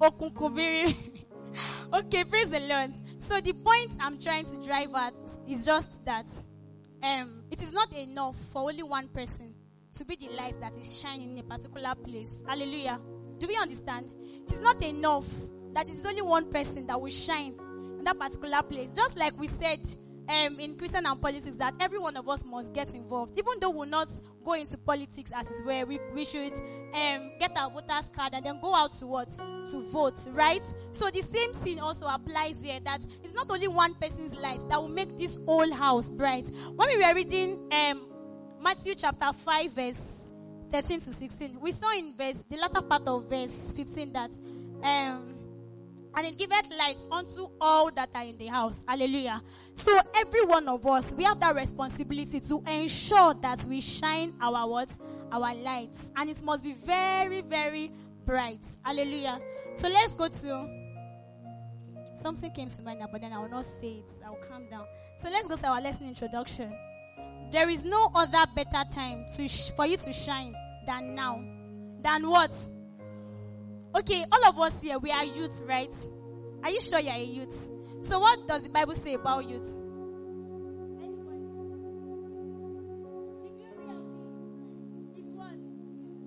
Okunkubiri. 0.00 0.96
okay, 1.92 2.24
praise 2.24 2.48
the 2.48 2.60
Lord. 2.60 2.92
So 3.18 3.40
the 3.40 3.52
point 3.52 3.90
I'm 4.00 4.18
trying 4.18 4.46
to 4.46 4.56
drive 4.64 4.94
at 4.94 5.14
is 5.48 5.64
just 5.64 6.04
that 6.04 6.26
um 7.02 7.44
it 7.50 7.62
is 7.62 7.72
not 7.72 7.92
enough 7.92 8.36
for 8.52 8.62
only 8.70 8.82
one 8.82 9.08
person 9.08 9.54
to 9.96 10.04
be 10.04 10.16
the 10.16 10.28
light 10.30 10.58
that 10.60 10.76
is 10.76 10.98
shining 11.00 11.32
in 11.32 11.38
a 11.38 11.42
particular 11.42 11.94
place. 11.94 12.42
Hallelujah. 12.46 13.00
Do 13.38 13.46
we 13.46 13.56
understand? 13.56 14.14
It 14.44 14.52
is 14.52 14.60
not 14.60 14.82
enough 14.82 15.26
that 15.74 15.88
it 15.88 15.92
is 15.92 16.06
only 16.06 16.22
one 16.22 16.50
person 16.50 16.86
that 16.86 17.00
will 17.00 17.10
shine 17.10 17.54
in 17.98 18.04
that 18.04 18.18
particular 18.18 18.62
place. 18.62 18.94
Just 18.94 19.16
like 19.16 19.38
we 19.38 19.48
said 19.48 19.80
um, 20.28 20.58
in 20.58 20.76
Christian 20.76 21.06
and 21.06 21.20
politics, 21.20 21.56
that 21.56 21.74
every 21.80 21.98
one 21.98 22.16
of 22.16 22.28
us 22.28 22.44
must 22.44 22.72
get 22.72 22.90
involved. 22.94 23.38
Even 23.38 23.54
though 23.60 23.70
we're 23.70 23.84
not 23.86 24.08
go 24.44 24.54
into 24.54 24.76
politics 24.78 25.32
as 25.34 25.50
is 25.50 25.62
where 25.64 25.86
we, 25.86 25.98
we 26.14 26.24
should 26.24 26.54
um, 26.94 27.32
get 27.38 27.56
our 27.56 27.70
voters 27.70 28.10
card 28.14 28.34
and 28.34 28.44
then 28.44 28.60
go 28.60 28.74
out 28.74 28.96
to 28.98 29.06
what? 29.06 29.28
To 29.28 29.88
vote, 29.90 30.18
right? 30.30 30.62
So 30.90 31.10
the 31.10 31.22
same 31.22 31.52
thing 31.54 31.80
also 31.80 32.06
applies 32.06 32.62
here 32.62 32.80
that 32.84 33.00
it's 33.22 33.34
not 33.34 33.50
only 33.50 33.68
one 33.68 33.94
person's 33.94 34.34
light 34.34 34.60
that 34.68 34.80
will 34.80 34.88
make 34.88 35.16
this 35.16 35.38
whole 35.46 35.72
house 35.72 36.10
bright. 36.10 36.50
When 36.74 36.88
we 36.88 37.04
were 37.04 37.14
reading 37.14 37.68
um, 37.72 38.06
Matthew 38.60 38.94
chapter 38.94 39.32
5, 39.32 39.72
verse 39.72 40.24
13 40.70 41.00
to 41.00 41.12
16, 41.12 41.60
we 41.60 41.72
saw 41.72 41.92
in 41.92 42.14
verse 42.16 42.42
the 42.48 42.56
latter 42.56 42.82
part 42.82 43.06
of 43.06 43.28
verse 43.28 43.72
15 43.76 44.12
that 44.12 44.30
um, 44.82 45.31
and 46.14 46.26
it 46.26 46.38
giveth 46.38 46.70
light 46.76 46.98
unto 47.10 47.48
all 47.60 47.90
that 47.92 48.10
are 48.14 48.24
in 48.24 48.36
the 48.36 48.46
house. 48.46 48.84
Hallelujah. 48.86 49.42
So 49.74 49.98
every 50.14 50.44
one 50.44 50.68
of 50.68 50.86
us, 50.86 51.14
we 51.14 51.24
have 51.24 51.40
that 51.40 51.54
responsibility 51.54 52.40
to 52.40 52.62
ensure 52.66 53.34
that 53.34 53.64
we 53.64 53.80
shine 53.80 54.34
our 54.40 54.68
what? 54.68 54.96
Our 55.30 55.54
lights. 55.54 56.10
And 56.16 56.28
it 56.28 56.42
must 56.42 56.62
be 56.62 56.74
very, 56.74 57.40
very 57.40 57.90
bright. 58.26 58.64
Hallelujah. 58.84 59.40
So 59.74 59.88
let's 59.88 60.14
go 60.14 60.28
to 60.28 60.82
something 62.16 62.50
came 62.52 62.68
to 62.68 62.82
mind 62.82 63.02
but 63.10 63.20
then 63.20 63.32
I 63.32 63.38
will 63.38 63.48
not 63.48 63.64
say 63.64 64.02
it. 64.04 64.10
I 64.24 64.30
will 64.30 64.36
calm 64.36 64.68
down. 64.68 64.86
So 65.16 65.30
let's 65.30 65.48
go 65.48 65.56
to 65.56 65.66
our 65.66 65.80
lesson 65.80 66.08
introduction. 66.08 66.72
There 67.50 67.68
is 67.68 67.84
no 67.84 68.10
other 68.14 68.44
better 68.54 68.84
time 68.90 69.26
to 69.36 69.48
sh- 69.48 69.70
for 69.70 69.86
you 69.86 69.96
to 69.96 70.12
shine 70.12 70.54
than 70.86 71.14
now. 71.14 71.42
Than 72.02 72.28
what? 72.28 72.52
Okay, 73.94 74.24
all 74.32 74.48
of 74.48 74.58
us 74.58 74.80
here, 74.80 74.98
we 74.98 75.10
are 75.10 75.24
youth, 75.24 75.60
right? 75.66 75.94
Are 76.62 76.70
you 76.70 76.80
sure 76.80 76.98
you 76.98 77.10
are 77.10 77.16
a 77.16 77.24
youth? 77.24 77.68
So, 78.00 78.18
what 78.20 78.48
does 78.48 78.64
the 78.64 78.70
Bible 78.70 78.94
say 78.94 79.14
about 79.14 79.48
youth? 79.48 79.76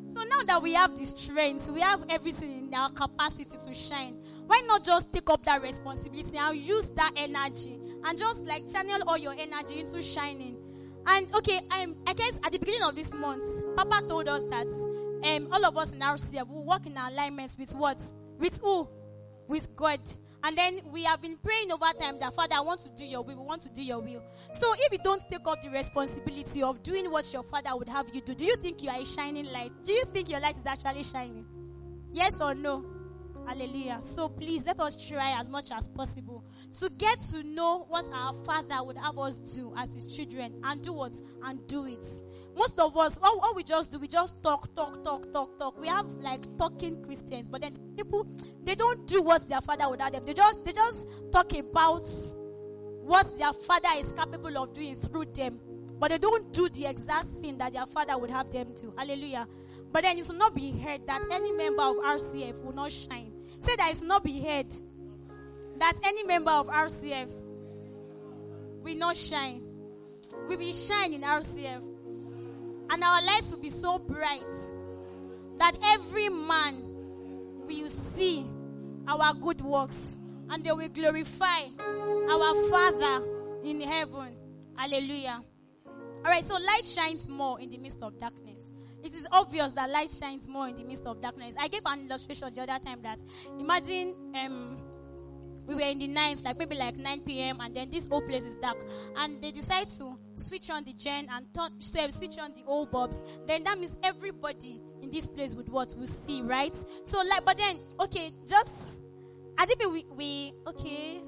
So 0.08 0.23
now 0.23 0.43
that 0.47 0.62
we 0.62 0.73
have 0.75 0.97
the 0.97 1.06
strength, 1.06 1.69
we 1.69 1.82
have 1.82 2.06
everything 2.08 2.67
in 2.67 2.73
our 2.73 2.89
capacity 2.91 3.58
to 3.67 3.73
shine. 3.73 4.15
Why 4.47 4.62
not 4.65 4.86
just 4.86 5.12
take 5.12 5.30
up 5.30 5.43
that 5.43 5.62
responsibility 5.62 6.38
and 6.38 6.56
use 6.56 6.88
that 6.91 7.12
energy 7.17 7.78
and 8.01 8.17
just 8.17 8.41
like 8.43 8.71
channel 8.71 9.01
all 9.08 9.17
your 9.17 9.34
energy 9.38 9.82
into 9.82 10.01
shining? 10.01 10.58
And 11.06 11.28
okay, 11.36 11.58
um, 11.71 11.97
I 12.08 12.13
guess 12.13 12.39
at 12.45 12.54
the 12.54 12.60
beginning 12.60 12.84
of 12.84 12.95
this 12.95 13.13
month, 13.13 13.43
Papa 13.75 14.08
told 14.08 14.30
us 14.30 14.43
that 14.49 14.67
um, 15.25 15.49
all 15.51 15.65
of 15.65 15.77
us 15.77 15.91
in 15.91 15.99
RCF 15.99 16.47
will 16.47 16.63
work 16.63 16.85
in 16.85 16.97
alignments 16.97 17.57
with 17.57 17.73
what? 17.73 18.01
With 18.38 18.59
who? 18.59 18.88
With 19.47 19.75
God. 19.75 19.99
And 20.43 20.55
then 20.55 20.81
we 20.91 21.03
have 21.03 21.21
been 21.21 21.38
praying 21.38 21.71
over 21.71 21.85
time 21.99 22.19
that 22.19 22.35
Father, 22.35 22.55
I 22.55 22.61
want 22.61 22.81
to 22.81 22.89
do 22.89 23.03
your 23.03 23.23
will. 23.23 23.35
We 23.35 23.43
want 23.43 23.63
to 23.63 23.69
do 23.69 23.81
your 23.81 23.99
will. 23.99 24.21
So 24.53 24.71
if 24.77 24.91
you 24.91 24.99
don't 25.03 25.23
take 25.29 25.47
up 25.47 25.63
the 25.63 25.69
responsibility 25.71 26.61
of 26.61 26.83
doing 26.83 27.09
what 27.09 27.31
your 27.33 27.43
Father 27.43 27.75
would 27.75 27.89
have 27.89 28.13
you 28.13 28.21
do, 28.21 28.35
do 28.35 28.45
you 28.45 28.55
think 28.57 28.83
you 28.83 28.89
are 28.89 29.01
a 29.01 29.05
shining 29.05 29.45
light? 29.45 29.71
Do 29.83 29.91
you 29.91 30.05
think 30.05 30.29
your 30.29 30.39
light 30.39 30.57
is 30.57 30.65
actually 30.65 31.01
shining? 31.01 31.45
Yes 32.13 32.33
or 32.39 32.53
no? 32.53 32.85
Hallelujah. 33.47 33.97
So 34.01 34.29
please 34.29 34.65
let 34.65 34.79
us 34.79 34.95
try 34.95 35.39
as 35.39 35.49
much 35.49 35.71
as 35.71 35.88
possible 35.88 36.43
to 36.79 36.89
get 36.89 37.19
to 37.31 37.43
know 37.43 37.85
what 37.89 38.05
our 38.13 38.33
Father 38.45 38.83
would 38.83 38.97
have 38.97 39.17
us 39.17 39.38
do 39.38 39.73
as 39.77 39.93
His 39.93 40.05
children 40.05 40.53
and 40.63 40.81
do 40.81 40.93
what? 40.93 41.13
And 41.43 41.65
do 41.67 41.85
it. 41.85 42.05
Most 42.55 42.79
of 42.79 42.95
us, 42.97 43.19
all, 43.21 43.39
all 43.39 43.53
we 43.53 43.63
just 43.63 43.91
do, 43.91 43.99
we 43.99 44.07
just 44.07 44.41
talk, 44.41 44.73
talk, 44.75 45.03
talk, 45.03 45.31
talk, 45.33 45.59
talk. 45.59 45.79
We 45.79 45.88
have 45.88 46.05
like 46.21 46.57
talking 46.57 47.03
Christians, 47.03 47.49
but 47.49 47.61
then 47.61 47.77
people, 47.97 48.25
they 48.63 48.75
don't 48.75 49.05
do 49.07 49.21
what 49.21 49.47
their 49.49 49.61
Father 49.61 49.89
would 49.89 49.99
have 50.01 50.13
them. 50.13 50.25
They 50.25 50.33
just, 50.33 50.63
they 50.63 50.71
just 50.71 51.05
talk 51.31 51.51
about 51.53 52.07
what 53.01 53.38
their 53.38 53.53
Father 53.53 53.89
is 53.97 54.13
capable 54.13 54.57
of 54.57 54.73
doing 54.73 54.95
through 54.95 55.25
them, 55.33 55.59
but 55.99 56.11
they 56.11 56.17
don't 56.17 56.51
do 56.53 56.69
the 56.69 56.85
exact 56.85 57.27
thing 57.41 57.57
that 57.57 57.73
their 57.73 57.85
Father 57.88 58.17
would 58.17 58.29
have 58.29 58.51
them 58.51 58.73
do. 58.79 58.93
Hallelujah. 58.97 59.47
But 59.91 60.03
then 60.03 60.17
it 60.17 60.29
not 60.33 60.55
be 60.55 60.71
heard 60.71 61.05
that 61.07 61.21
any 61.31 61.51
member 61.51 61.83
of 61.83 61.97
RCF 61.97 62.61
will 62.63 62.73
not 62.73 62.91
shine. 62.91 63.31
Say 63.59 63.75
that 63.77 63.91
it 63.93 63.99
will 63.99 64.07
not 64.07 64.23
be 64.23 64.41
heard 64.41 64.67
that 65.77 65.93
any 66.03 66.23
member 66.25 66.51
of 66.51 66.67
RCF 66.67 67.29
will 68.81 68.95
not 68.95 69.17
shine. 69.17 69.63
We 70.47 70.55
will 70.55 70.73
shine 70.73 71.13
in 71.13 71.21
RCF. 71.21 71.81
And 72.89 73.03
our 73.03 73.21
lights 73.21 73.51
will 73.51 73.59
be 73.59 73.69
so 73.69 73.97
bright 73.97 74.43
that 75.57 75.77
every 75.83 76.29
man 76.29 76.83
will 77.65 77.89
see 77.89 78.45
our 79.07 79.33
good 79.33 79.61
works 79.61 80.17
and 80.49 80.63
they 80.63 80.71
will 80.71 80.89
glorify 80.89 81.61
our 82.29 82.69
Father 82.69 83.25
in 83.63 83.81
heaven. 83.81 84.35
Hallelujah. 84.75 85.41
All 86.25 86.31
right, 86.31 86.43
so 86.43 86.55
light 86.55 86.85
shines 86.85 87.27
more 87.27 87.59
in 87.59 87.69
the 87.69 87.77
midst 87.77 88.01
of 88.01 88.19
darkness. 88.19 88.73
It 89.03 89.13
is 89.13 89.27
obvious 89.31 89.71
that 89.73 89.89
light 89.89 90.09
shines 90.09 90.47
more 90.47 90.67
in 90.67 90.75
the 90.75 90.83
midst 90.83 91.05
of 91.05 91.21
darkness. 91.21 91.53
I 91.59 91.67
gave 91.67 91.81
an 91.85 92.07
illustration 92.07 92.51
the 92.53 92.61
other 92.61 92.83
time 92.83 93.01
that 93.03 93.19
imagine 93.59 94.15
um, 94.35 94.77
we 95.67 95.75
were 95.75 95.82
in 95.82 95.99
the 95.99 96.08
night, 96.08 96.43
like 96.43 96.58
maybe 96.58 96.75
like 96.75 96.97
9 96.97 97.21
p.m., 97.21 97.60
and 97.62 97.75
then 97.75 97.89
this 97.89 98.08
whole 98.08 98.21
place 98.21 98.45
is 98.45 98.56
dark. 98.56 98.78
And 99.17 99.41
they 99.41 99.51
decide 99.51 99.88
to 99.97 100.17
switch 100.36 100.69
on 100.69 100.84
the 100.84 100.93
gen 100.93 101.28
and 101.32 101.45
turn, 101.54 101.71
so 101.80 102.04
um, 102.04 102.12
switch 102.12 102.38
on 102.38 102.54
the 102.54 102.63
old 102.65 102.91
bulbs. 102.91 103.21
Then 103.47 103.63
that 103.63 103.80
means 103.80 103.97
everybody 104.04 104.82
in 105.01 105.10
this 105.10 105.28
place 105.28 105.56
would 105.56 105.69
what? 105.69 105.93
Will 105.97 106.08
see, 106.08 106.41
right? 106.41 106.75
So, 107.04 107.19
like, 107.19 107.45
but 107.45 107.58
then, 107.58 107.78
okay, 107.99 108.32
just, 108.47 108.71
I 109.58 109.65
think 109.65 109.80
we, 109.91 110.06
we, 110.15 110.54
okay, 110.67 111.21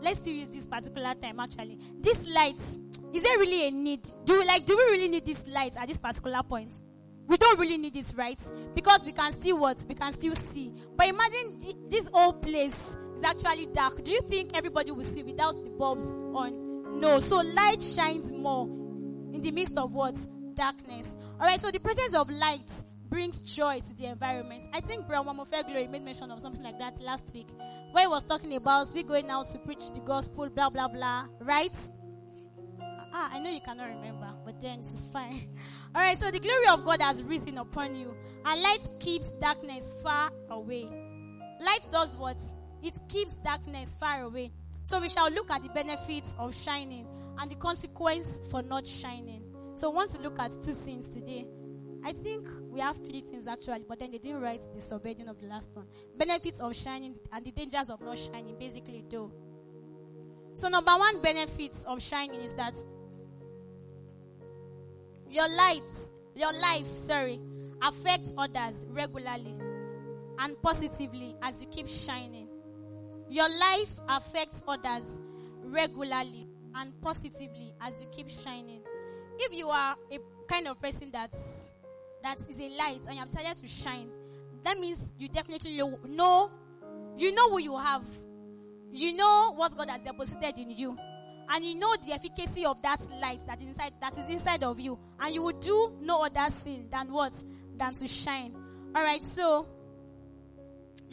let's 0.00 0.18
still 0.18 0.34
use 0.34 0.48
this 0.48 0.66
particular 0.66 1.14
time 1.14 1.40
actually. 1.40 1.78
This 2.00 2.26
light, 2.28 2.60
is 3.12 3.22
there 3.22 3.38
really 3.38 3.68
a 3.68 3.70
need? 3.70 4.06
Do 4.24 4.38
we, 4.38 4.46
like, 4.46 4.66
do 4.66 4.76
we 4.76 4.84
really 4.84 5.08
need 5.08 5.26
this 5.26 5.44
light 5.46 5.76
at 5.78 5.88
this 5.88 5.98
particular 5.98 6.42
point? 6.42 6.74
We 7.26 7.38
don't 7.38 7.58
really 7.58 7.78
need 7.78 7.94
this, 7.94 8.14
right? 8.14 8.40
Because 8.74 9.04
we 9.04 9.12
can 9.12 9.32
still 9.32 9.58
what? 9.58 9.82
We 9.88 9.94
can 9.94 10.12
still 10.12 10.34
see. 10.34 10.74
But 10.94 11.08
imagine 11.08 11.58
th- 11.58 11.76
this 11.88 12.08
whole 12.12 12.34
place 12.34 12.96
actually 13.24 13.66
dark. 13.66 14.02
Do 14.04 14.10
you 14.10 14.20
think 14.22 14.52
everybody 14.54 14.90
will 14.90 15.04
see 15.04 15.22
without 15.22 15.62
the 15.64 15.70
bulbs 15.70 16.06
on? 16.34 17.00
No. 17.00 17.18
So 17.18 17.36
light 17.36 17.82
shines 17.82 18.30
more 18.32 18.66
in 19.32 19.40
the 19.40 19.50
midst 19.50 19.76
of 19.76 19.92
what? 19.92 20.16
Darkness. 20.54 21.16
Alright, 21.40 21.60
so 21.60 21.70
the 21.70 21.80
presence 21.80 22.14
of 22.14 22.30
light 22.30 22.70
brings 23.08 23.42
joy 23.42 23.80
to 23.80 23.94
the 23.96 24.06
environment. 24.06 24.62
I 24.72 24.80
think 24.80 25.06
Brown 25.06 25.26
Mamofe 25.26 25.66
Glory 25.66 25.86
made 25.88 26.04
mention 26.04 26.30
of 26.30 26.40
something 26.40 26.62
like 26.64 26.78
that 26.78 27.00
last 27.00 27.32
week. 27.34 27.48
Where 27.92 28.04
he 28.04 28.08
was 28.08 28.24
talking 28.24 28.54
about 28.56 28.92
we 28.92 29.02
going 29.02 29.30
out 29.30 29.50
to 29.52 29.58
preach 29.58 29.90
the 29.92 30.00
gospel, 30.00 30.48
blah 30.48 30.70
blah 30.70 30.88
blah. 30.88 31.26
Right? 31.40 31.76
Ah, 33.12 33.30
I 33.32 33.38
know 33.38 33.50
you 33.50 33.60
cannot 33.60 33.88
remember, 33.88 34.28
but 34.44 34.60
then 34.60 34.80
it's 34.80 35.04
fine. 35.12 35.48
All 35.94 36.02
right, 36.02 36.18
so 36.18 36.32
the 36.32 36.40
glory 36.40 36.66
of 36.66 36.84
God 36.84 37.00
has 37.00 37.22
risen 37.22 37.58
upon 37.58 37.94
you, 37.94 38.16
and 38.44 38.60
light 38.60 38.88
keeps 38.98 39.28
darkness 39.40 39.94
far 40.02 40.32
away. 40.50 40.88
Light 41.60 41.86
does 41.92 42.16
what? 42.16 42.42
It 42.84 42.94
keeps 43.08 43.32
darkness 43.32 43.96
far 43.98 44.22
away. 44.24 44.52
So 44.82 45.00
we 45.00 45.08
shall 45.08 45.30
look 45.30 45.50
at 45.50 45.62
the 45.62 45.70
benefits 45.70 46.36
of 46.38 46.54
shining 46.54 47.06
and 47.38 47.50
the 47.50 47.54
consequence 47.54 48.40
for 48.50 48.62
not 48.62 48.86
shining. 48.86 49.42
So 49.74 49.90
I 49.90 49.94
want 49.94 50.12
to 50.12 50.20
look 50.20 50.38
at 50.38 50.52
two 50.62 50.74
things 50.74 51.08
today. 51.08 51.46
I 52.04 52.12
think 52.12 52.46
we 52.70 52.80
have 52.80 52.96
three 52.96 53.22
things 53.22 53.48
actually, 53.48 53.86
but 53.88 53.98
then 53.98 54.10
they 54.10 54.18
didn't 54.18 54.42
write 54.42 54.60
the 54.74 54.80
subheading 54.80 55.28
of 55.28 55.40
the 55.40 55.46
last 55.46 55.70
one. 55.72 55.86
Benefits 56.18 56.60
of 56.60 56.76
shining 56.76 57.14
and 57.32 57.42
the 57.42 57.50
dangers 57.52 57.88
of 57.88 58.02
not 58.02 58.18
shining, 58.18 58.54
basically, 58.58 59.02
though. 59.10 59.32
So 60.54 60.68
number 60.68 60.92
one 60.92 61.22
benefits 61.22 61.84
of 61.84 62.02
shining 62.02 62.42
is 62.42 62.52
that 62.54 62.76
your 65.30 65.48
light, 65.48 65.82
your 66.36 66.52
life, 66.52 66.96
sorry, 66.96 67.40
affects 67.80 68.34
others 68.36 68.84
regularly 68.90 69.54
and 70.38 70.60
positively 70.60 71.34
as 71.42 71.62
you 71.62 71.68
keep 71.68 71.88
shining. 71.88 72.48
Your 73.28 73.48
life 73.48 73.90
affects 74.08 74.62
others 74.66 75.20
regularly 75.62 76.46
and 76.74 76.92
positively 77.00 77.74
as 77.80 78.00
you 78.00 78.08
keep 78.08 78.30
shining. 78.30 78.80
If 79.38 79.54
you 79.54 79.68
are 79.68 79.96
a 80.12 80.18
kind 80.48 80.68
of 80.68 80.80
person 80.80 81.10
that's 81.12 81.72
that 82.22 82.38
is 82.48 82.60
a 82.60 82.68
light 82.76 83.00
and 83.06 83.14
you 83.14 83.20
have 83.20 83.28
decided 83.28 83.56
to 83.56 83.68
shine, 83.68 84.08
that 84.64 84.78
means 84.78 85.12
you 85.18 85.28
definitely 85.28 85.76
know 86.08 86.50
you 87.16 87.32
know 87.34 87.50
who 87.50 87.60
you 87.60 87.76
have. 87.78 88.04
You 88.92 89.12
know 89.12 89.52
what 89.54 89.76
God 89.76 89.90
has 89.90 90.02
deposited 90.02 90.58
in 90.58 90.70
you. 90.70 90.96
And 91.48 91.64
you 91.64 91.74
know 91.74 91.94
the 91.96 92.12
efficacy 92.12 92.64
of 92.64 92.80
that 92.82 93.06
light 93.20 93.46
that 93.46 93.60
inside 93.60 93.92
that 94.00 94.16
is 94.16 94.30
inside 94.30 94.62
of 94.62 94.80
you. 94.80 94.98
And 95.20 95.34
you 95.34 95.42
will 95.42 95.58
do 95.58 95.92
no 96.00 96.24
other 96.24 96.50
thing 96.50 96.88
than 96.90 97.12
what? 97.12 97.34
Than 97.76 97.94
to 97.94 98.08
shine. 98.08 98.54
Alright, 98.96 99.22
so 99.22 99.66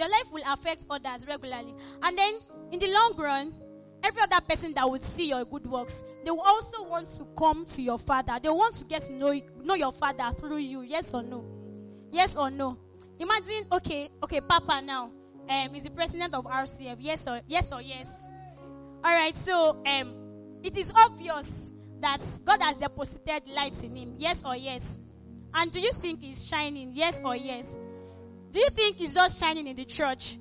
your 0.02 0.10
life 0.10 0.32
will 0.32 0.44
affect 0.48 0.88
others 0.90 1.28
regularly. 1.28 1.76
And 2.02 2.18
then 2.18 2.34
in 2.72 2.80
the 2.80 2.88
long 2.88 3.14
run, 3.18 3.54
every 4.04 4.20
other 4.24 4.42
person 4.42 4.74
that 4.74 4.90
would 4.90 5.04
see 5.04 5.30
your 5.30 5.46
good 5.46 5.68
works, 5.68 6.04
they 6.26 6.32
will 6.32 6.42
also 6.42 6.90
want 6.90 7.08
to 7.20 7.28
come 7.38 7.66
to 7.68 7.84
your 7.84 8.00
father. 8.00 8.40
They 8.42 8.50
want 8.50 8.78
to 8.78 8.86
get 8.86 9.04
to 9.04 9.14
know, 9.14 9.40
know 9.64 9.76
your 9.76 9.92
father 9.92 10.32
through 10.36 10.58
you. 10.58 10.82
Yes 10.82 11.14
or 11.14 11.22
no? 11.22 11.46
Yes 12.12 12.36
or 12.36 12.50
no? 12.50 12.80
Imagine, 13.20 13.66
okay, 13.74 14.10
okay, 14.24 14.42
Papa 14.42 14.82
now 14.84 15.12
um, 15.48 15.76
is 15.76 15.84
the 15.84 15.92
president 15.92 16.34
of 16.34 16.46
RCF. 16.46 16.98
Yes 17.00 17.28
or 17.28 17.40
yes 17.48 17.72
or 17.72 17.82
yes? 17.84 18.10
All 19.04 19.14
right. 19.14 19.36
So 19.36 19.84
um, 19.86 20.16
it 20.64 20.76
is 20.76 20.88
obvious 20.96 21.60
that 22.00 22.20
God 22.44 22.60
has 22.64 22.78
deposited 22.78 23.44
light 23.48 23.84
in 23.84 23.96
him. 23.96 24.16
Yes 24.18 24.44
or 24.44 24.56
yes? 24.56 24.98
And 25.54 25.72
do 25.72 25.80
you 25.80 25.92
think 25.94 26.22
he's 26.22 26.44
shining? 26.44 26.90
Yes 26.92 27.22
or 27.24 27.36
yes? 27.36 27.78
Do 28.52 28.60
you 28.60 28.68
think 28.76 28.98
he's 28.98 29.16
just 29.16 29.40
shining 29.40 29.68
in 29.68 29.76
the 29.76 29.86
church? 29.86 30.36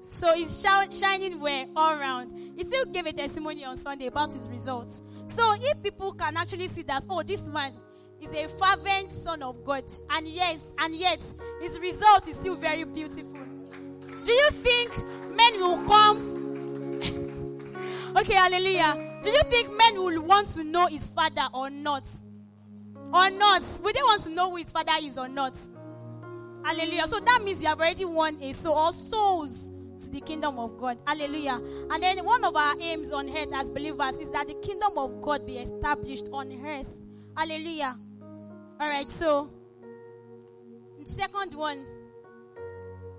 So 0.00 0.32
he's 0.34 0.62
shining 0.62 1.40
where 1.40 1.66
all 1.74 1.92
around. 1.92 2.32
He 2.56 2.62
still 2.62 2.84
gave 2.86 3.06
a 3.06 3.12
testimony 3.12 3.64
on 3.64 3.76
Sunday 3.76 4.06
about 4.06 4.32
his 4.32 4.48
results. 4.48 5.02
So 5.26 5.54
if 5.60 5.82
people 5.82 6.12
can 6.12 6.36
actually 6.36 6.68
see 6.68 6.82
that, 6.82 7.04
oh, 7.10 7.24
this 7.24 7.44
man 7.46 7.72
is 8.20 8.32
a 8.32 8.46
fervent 8.46 9.10
son 9.10 9.42
of 9.42 9.64
God, 9.64 9.82
and 10.10 10.28
yes, 10.28 10.62
and 10.78 10.94
yet 10.94 11.18
his 11.60 11.78
result 11.80 12.28
is 12.28 12.36
still 12.36 12.54
very 12.54 12.84
beautiful. 12.84 13.40
Do 14.22 14.32
you 14.32 14.50
think 14.50 14.96
men 15.36 15.60
will 15.60 15.84
come? 15.86 17.00
okay, 18.16 18.34
hallelujah. 18.34 19.20
Do 19.22 19.30
you 19.30 19.42
think 19.50 19.76
men 19.76 20.02
will 20.02 20.22
want 20.22 20.48
to 20.54 20.62
know 20.62 20.86
his 20.86 21.02
father 21.10 21.48
or 21.52 21.70
not? 21.70 22.08
Or 23.12 23.30
not? 23.30 23.62
Will 23.82 23.92
they 23.92 24.02
want 24.02 24.22
to 24.24 24.30
know 24.30 24.50
who 24.50 24.56
his 24.56 24.70
father 24.70 24.92
is 25.00 25.18
or 25.18 25.28
not? 25.28 25.58
Hallelujah. 26.66 27.06
So 27.06 27.20
that 27.20 27.42
means 27.44 27.62
you 27.62 27.68
have 27.68 27.78
already 27.78 28.04
won 28.04 28.42
a 28.42 28.52
soul 28.52 28.76
or 28.76 28.92
souls 28.92 29.70
to 30.02 30.10
the 30.10 30.20
kingdom 30.20 30.58
of 30.58 30.76
God. 30.76 30.98
Hallelujah. 31.06 31.60
And 31.90 32.02
then 32.02 32.24
one 32.24 32.42
of 32.42 32.56
our 32.56 32.74
aims 32.80 33.12
on 33.12 33.28
earth 33.30 33.50
as 33.54 33.70
believers 33.70 34.18
is 34.18 34.30
that 34.30 34.48
the 34.48 34.54
kingdom 34.54 34.98
of 34.98 35.22
God 35.22 35.46
be 35.46 35.58
established 35.58 36.26
on 36.32 36.50
earth. 36.66 36.86
Hallelujah. 37.36 37.96
All 38.80 38.88
right, 38.88 39.08
so 39.08 39.48
the 40.98 41.06
second 41.06 41.54
one. 41.54 41.86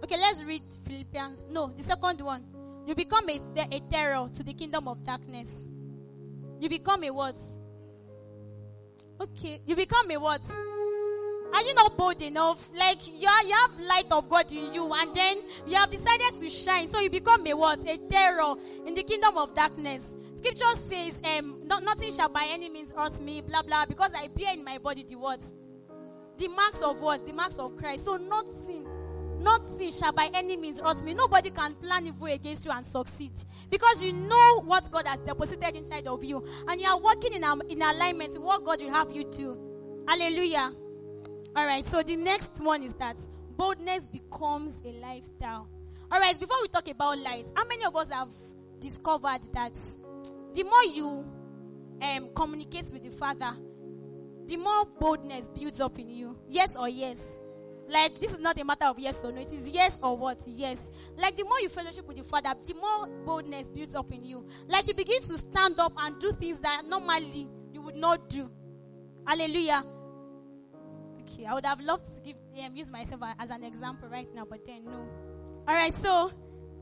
Okay, 0.03 0.17
let's 0.17 0.43
read 0.43 0.63
Philippians. 0.86 1.45
No, 1.49 1.71
the 1.73 1.83
second 1.83 2.19
one. 2.19 2.43
You 2.86 2.95
become 2.95 3.29
a, 3.29 3.39
a 3.71 3.79
terror 3.89 4.29
to 4.33 4.43
the 4.43 4.53
kingdom 4.53 4.89
of 4.89 5.05
darkness. 5.05 5.65
You 6.60 6.67
become 6.67 7.01
a 7.05 7.12
what? 7.12 7.38
Okay, 9.21 9.62
you 9.65 9.77
become 9.77 10.12
a 10.12 10.17
what? 10.17 10.41
Are 11.53 11.62
you 11.62 11.73
not 11.75 11.97
bold 11.97 12.21
enough? 12.21 12.69
Like 12.75 13.07
you, 13.07 13.27
are, 13.27 13.43
you 13.43 13.53
have 13.53 13.79
light 13.79 14.12
of 14.12 14.29
God 14.29 14.51
in 14.51 14.73
you, 14.73 14.93
and 14.93 15.13
then 15.13 15.38
you 15.65 15.75
have 15.75 15.89
decided 15.89 16.39
to 16.39 16.49
shine. 16.49 16.88
So 16.88 16.99
you 16.99 17.10
become 17.10 17.45
a 17.47 17.53
what? 17.53 17.79
A 17.88 17.97
terror 17.97 18.55
in 18.86 18.93
the 18.93 19.03
kingdom 19.03 19.38
of 19.38 19.53
darkness. 19.53 20.13
Scripture 20.33 20.75
says, 20.75 21.19
um, 21.23 21.62
not, 21.65 21.83
nothing 21.83 22.13
shall 22.13 22.29
by 22.29 22.45
any 22.49 22.69
means 22.69 22.91
hurt 22.91 23.19
me, 23.21 23.41
blah 23.41 23.63
blah, 23.63 23.86
because 23.86 24.13
I 24.15 24.27
bear 24.27 24.53
in 24.53 24.63
my 24.63 24.77
body 24.77 25.03
the 25.07 25.15
what? 25.15 25.43
The 26.38 26.47
marks 26.49 26.83
of 26.83 26.99
what? 26.99 27.25
The 27.25 27.33
marks 27.33 27.57
of 27.57 27.75
Christ. 27.77 28.05
So 28.05 28.17
nothing, 28.17 28.86
nothing 29.39 29.91
shall 29.91 30.12
by 30.12 30.29
any 30.36 30.55
means 30.55 30.79
hurt 30.79 31.03
me. 31.03 31.15
Nobody 31.15 31.49
can 31.49 31.73
plan 31.75 32.05
evil 32.05 32.27
against 32.27 32.65
you 32.65 32.71
and 32.71 32.86
succeed. 32.86 33.31
Because 33.71 34.03
you 34.03 34.13
know 34.13 34.62
what 34.62 34.91
God 34.91 35.07
has 35.07 35.19
deposited 35.21 35.75
inside 35.75 36.05
of 36.05 36.23
you. 36.23 36.45
And 36.67 36.79
you 36.79 36.88
are 36.88 36.99
working 36.99 37.33
in, 37.33 37.43
in 37.69 37.81
alignment 37.81 38.33
with 38.33 38.41
what 38.41 38.63
God 38.63 38.81
will 38.81 38.93
have 38.93 39.12
you 39.12 39.23
do. 39.23 40.03
Hallelujah. 40.07 40.71
All 41.58 41.65
right, 41.65 41.84
so 41.84 42.04
the 42.04 42.15
next 42.15 42.60
one 42.60 42.84
is 42.84 42.93
that 42.96 43.17
boldness 43.58 44.06
becomes 44.06 44.84
a 44.86 44.89
lifestyle. 44.89 45.67
All 46.12 46.20
right, 46.20 46.39
before 46.39 46.58
we 46.62 46.67
talk 46.67 46.88
about 46.88 47.17
light, 47.17 47.48
how 47.56 47.65
many 47.65 47.84
of 47.84 47.96
us 47.96 48.12
have 48.12 48.30
discovered 48.80 49.39
that 49.54 49.74
the 50.54 50.62
more 50.62 50.84
you 50.93 51.26
um, 52.00 52.30
communicate 52.36 52.91
with 52.93 53.02
the 53.02 53.10
Father, 53.10 53.58
the 54.46 54.56
more 54.56 54.86
boldness 55.00 55.48
builds 55.48 55.82
up 55.82 55.98
in 55.98 56.12
you? 56.12 56.38
Yes 56.48 56.76
or 56.76 56.89
yes? 56.89 57.39
Like, 57.89 58.20
this 58.20 58.34
is 58.34 58.39
not 58.39 58.60
a 58.60 58.63
matter 58.63 58.86
of 58.86 59.00
yes 59.00 59.24
or 59.24 59.32
no. 59.32 59.41
It 59.41 59.52
is 59.52 59.67
yes 59.67 60.00
or 60.04 60.15
what? 60.15 60.38
Yes. 60.46 60.91
Like, 61.17 61.38
the 61.38 61.43
more 61.43 61.60
you 61.62 61.70
fellowship 61.70 62.08
with 62.08 62.17
the 62.17 62.24
Father, 62.24 62.54
the 62.67 62.76
more 62.76 63.08
boldness 63.26 63.70
builds 63.70 63.96
up 63.96 64.13
in 64.13 64.24
you. 64.24 64.46
Like, 64.67 64.88
you 64.88 64.93
begin 64.93 65.24
to 65.24 65.36
stand 65.39 65.80
up 65.80 65.93
and 65.98 66.20
do 66.20 66.34
things 66.34 66.60
that 66.60 66.84
normally 66.88 67.48
you 67.74 67.82
would 67.82 67.96
not 67.96 68.30
do. 68.30 68.48
Hallelujah. 69.26 69.84
Okay, 71.28 71.46
I 71.46 71.54
would 71.54 71.66
have 71.66 71.82
loved 71.82 72.13
to 72.16 72.22
give 72.22 72.36
um, 72.63 72.76
use 72.76 72.92
myself 72.92 73.22
as 73.40 73.50
an 73.50 73.63
example 73.63 74.08
right 74.10 74.28
now, 74.34 74.46
but 74.50 74.66
then 74.66 74.86
no. 74.86 75.08
All 75.68 75.74
right, 75.74 75.96
so 75.98 76.32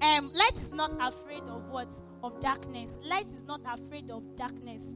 um, 0.02 0.32
light 0.34 0.56
is 0.56 0.72
not 0.72 0.92
afraid 1.02 1.44
of 1.44 1.70
what 1.70 1.92
of 2.24 2.40
darkness. 2.40 2.98
Light 3.04 3.28
is 3.28 3.44
not 3.44 3.62
afraid 3.68 4.10
of 4.12 4.36
darkness. 4.36 4.94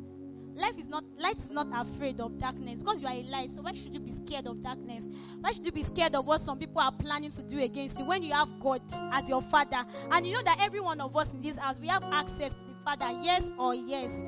Life 0.56 0.78
is 0.78 0.88
not 0.88 1.04
light 1.18 1.38
is 1.38 1.50
not 1.50 1.68
afraid 1.74 2.20
of 2.20 2.38
darkness 2.38 2.80
because 2.82 3.02
you 3.02 3.08
are 3.08 3.14
a 3.14 3.24
light. 3.24 3.50
So 3.50 3.62
why 3.62 3.74
should 3.74 3.94
you 3.94 4.00
be 4.00 4.12
scared 4.12 4.46
of 4.46 4.62
darkness? 4.62 5.08
Why 5.40 5.52
should 5.52 5.66
you 5.66 5.72
be 5.72 5.84
scared 5.84 6.16
of 6.16 6.28
what 6.28 6.42
some 6.42 6.60
people 6.60 6.82
are 6.82 6.92
planning 6.92 7.32
to 7.32 7.44
do 7.44 7.60
against 7.60 7.98
you 8.00 8.06
when 8.06 8.24
you 8.24 8.34
have 8.34 8.60
God 8.60 8.82
as 9.14 9.30
your 9.30 9.42
father? 9.42 9.86
And 10.12 10.28
you 10.28 10.34
know 10.34 10.44
that 10.44 10.60
every 10.62 10.82
one 10.82 11.00
of 11.02 11.16
us 11.16 11.32
in 11.34 11.42
this 11.42 11.58
house 11.58 11.80
we 11.80 11.88
have 11.88 12.04
access 12.04 12.52
to 12.52 12.60
the 12.60 12.74
Father. 12.84 13.20
Yes 13.24 13.52
or 13.58 13.74
yes? 13.74 14.22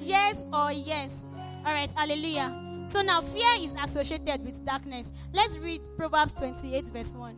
Yes 0.00 0.42
or 0.52 0.72
yes? 0.72 1.22
All 1.64 1.72
right, 1.72 1.90
hallelujah. 1.96 2.65
So 2.86 3.02
now 3.02 3.20
fear 3.20 3.42
is 3.60 3.74
associated 3.82 4.44
with 4.44 4.64
darkness. 4.64 5.12
Let's 5.32 5.58
read 5.58 5.80
Proverbs 5.96 6.32
28, 6.34 6.86
verse 6.88 7.12
1. 7.12 7.36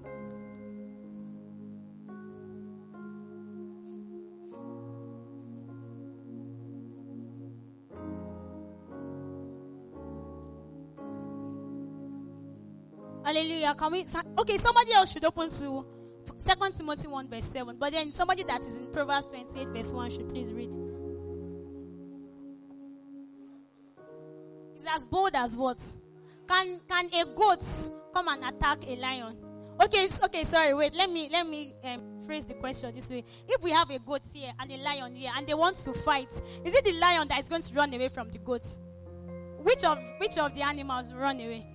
Hallelujah. 13.24 13.74
Can 13.74 13.92
we 13.92 14.06
okay, 14.38 14.56
somebody 14.56 14.92
else 14.94 15.12
should 15.12 15.24
open 15.24 15.50
to 15.50 15.84
Second 16.38 16.72
Timothy 16.76 17.08
1 17.08 17.28
verse 17.28 17.44
7. 17.44 17.76
But 17.78 17.92
then 17.92 18.12
somebody 18.12 18.42
that 18.44 18.60
is 18.60 18.76
in 18.76 18.86
Proverbs 18.86 19.26
28 19.26 19.68
verse 19.68 19.92
1 19.92 20.10
should 20.10 20.28
please 20.30 20.52
read. 20.52 20.74
As 24.88 25.04
bold 25.04 25.34
as 25.34 25.56
what? 25.56 25.78
Can 26.48 26.80
can 26.88 27.06
a 27.06 27.24
goat 27.34 27.62
come 28.12 28.28
and 28.28 28.44
attack 28.44 28.78
a 28.86 28.96
lion? 28.96 29.36
Okay, 29.80 30.08
okay, 30.24 30.44
sorry, 30.44 30.74
wait. 30.74 30.94
Let 30.94 31.10
me 31.10 31.28
let 31.30 31.46
me 31.46 31.74
um, 31.84 32.22
phrase 32.26 32.44
the 32.44 32.54
question 32.54 32.94
this 32.94 33.08
way. 33.10 33.24
If 33.48 33.62
we 33.62 33.70
have 33.70 33.90
a 33.90 33.98
goat 33.98 34.22
here 34.32 34.52
and 34.58 34.72
a 34.72 34.76
lion 34.76 35.14
here, 35.14 35.30
and 35.36 35.46
they 35.46 35.54
want 35.54 35.76
to 35.76 35.92
fight, 35.92 36.32
is 36.64 36.74
it 36.74 36.84
the 36.84 36.92
lion 36.94 37.28
that 37.28 37.40
is 37.40 37.48
going 37.48 37.62
to 37.62 37.74
run 37.74 37.92
away 37.94 38.08
from 38.08 38.30
the 38.30 38.38
goat? 38.38 38.66
Which 39.62 39.84
of 39.84 39.98
which 40.18 40.38
of 40.38 40.54
the 40.54 40.62
animals 40.62 41.12
run 41.14 41.36
away? 41.36 41.66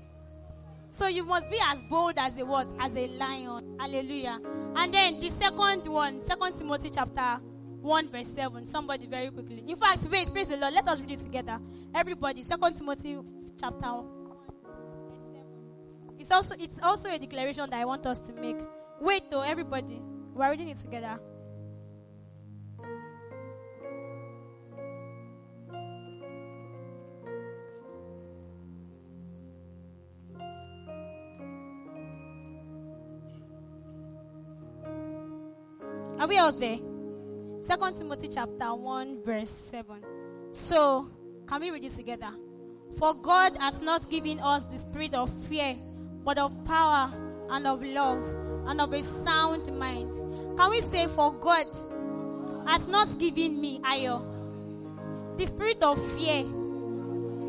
So 0.89 1.08
you 1.08 1.23
must 1.23 1.49
be 1.49 1.58
as 1.65 1.82
bold 1.89 2.15
as 2.17 2.38
a 2.38 2.45
what? 2.45 2.71
As 2.80 2.95
a 2.95 3.08
lion. 3.08 3.78
Hallelujah. 3.80 4.39
And 4.76 4.93
then 4.93 5.19
the 5.19 5.30
second 5.30 5.88
one, 5.88 6.19
Second 6.19 6.58
Timothy 6.58 6.91
chapter 6.91 7.41
1 7.82 8.10
verse 8.12 8.28
7. 8.28 8.65
Somebody 8.65 9.08
very 9.08 9.32
quickly. 9.32 9.63
In 9.67 9.76
fact, 9.76 10.06
wait, 10.12 10.32
praise 10.32 10.49
the 10.49 10.58
Lord. 10.58 10.73
Let 10.73 10.88
us 10.88 11.02
read 11.02 11.12
it 11.12 11.19
together. 11.19 11.60
Everybody. 11.95 12.41
Second 12.43 12.73
Timothy 12.75 13.19
chapter 13.60 13.86
1. 13.86 14.06
verse 15.10 15.21
7. 15.21 15.43
It's 16.19 16.32
also 16.32 16.56
it's 16.60 16.79
also 16.82 17.10
a 17.10 17.19
declaration 17.19 17.69
that 17.69 17.79
I 17.79 17.86
want 17.86 18.06
us 18.06 18.19
to 18.19 18.34
make. 18.34 18.58
Wait 18.99 19.29
though, 19.29 19.41
everybody. 19.41 20.01
We're 20.34 20.49
reading 20.49 20.69
it 20.69 20.77
together. 20.77 21.19
Are 36.19 36.27
we 36.27 36.38
out 36.38 36.58
there? 36.60 36.77
Second 37.62 37.97
Timothy 37.97 38.29
chapter 38.29 38.73
1, 38.73 39.23
verse 39.25 39.49
7. 39.49 40.01
So, 40.51 41.10
can 41.47 41.62
we 41.62 41.71
read 41.71 41.86
it 41.86 41.91
together? 41.91 42.32
For 42.97 43.13
God 43.13 43.58
has 43.60 43.82
not 43.82 44.10
given 44.10 44.39
us 44.39 44.63
the 44.65 44.77
spirit 44.77 45.13
of 45.13 45.29
fear, 45.47 45.75
but 46.23 46.38
of 46.38 46.53
power 46.65 47.12
and 47.49 47.67
of 47.67 47.84
love 47.84 48.23
and 48.67 48.79
of 48.79 48.93
a 48.93 49.01
sound 49.01 49.77
mind. 49.77 50.13
Can 50.58 50.69
we 50.69 50.82
say, 50.82 51.08
For 51.08 51.34
God 51.34 51.67
has 52.67 52.88
not 52.88 53.19
given 53.19 53.60
me, 53.60 53.79
Ayo, 53.79 54.21
the 55.38 55.45
spirit 55.45 55.82
of 55.82 55.99
fear, 56.13 56.43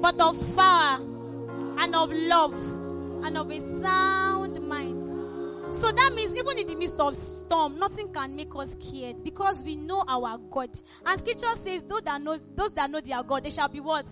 but 0.00 0.20
of 0.20 0.56
power 0.56 1.00
and 1.78 1.94
of 1.94 2.10
love 2.12 2.54
and 3.24 3.38
of 3.38 3.50
a 3.50 3.60
sound. 3.82 4.43
So 5.74 5.90
that 5.90 6.12
means 6.14 6.38
even 6.38 6.58
in 6.58 6.66
the 6.68 6.76
midst 6.76 6.94
of 7.00 7.16
storm, 7.16 7.78
nothing 7.80 8.12
can 8.12 8.36
make 8.36 8.54
us 8.54 8.76
scared 8.80 9.24
because 9.24 9.60
we 9.62 9.74
know 9.74 10.04
our 10.06 10.38
God. 10.38 10.70
And 11.04 11.18
scripture 11.18 11.54
says, 11.56 11.82
those 11.82 12.02
that 12.02 12.22
know, 12.22 12.38
those 12.54 12.72
that 12.74 12.88
know 12.90 13.00
their 13.00 13.22
God, 13.24 13.42
they 13.42 13.50
shall 13.50 13.68
be 13.68 13.80
what? 13.80 14.06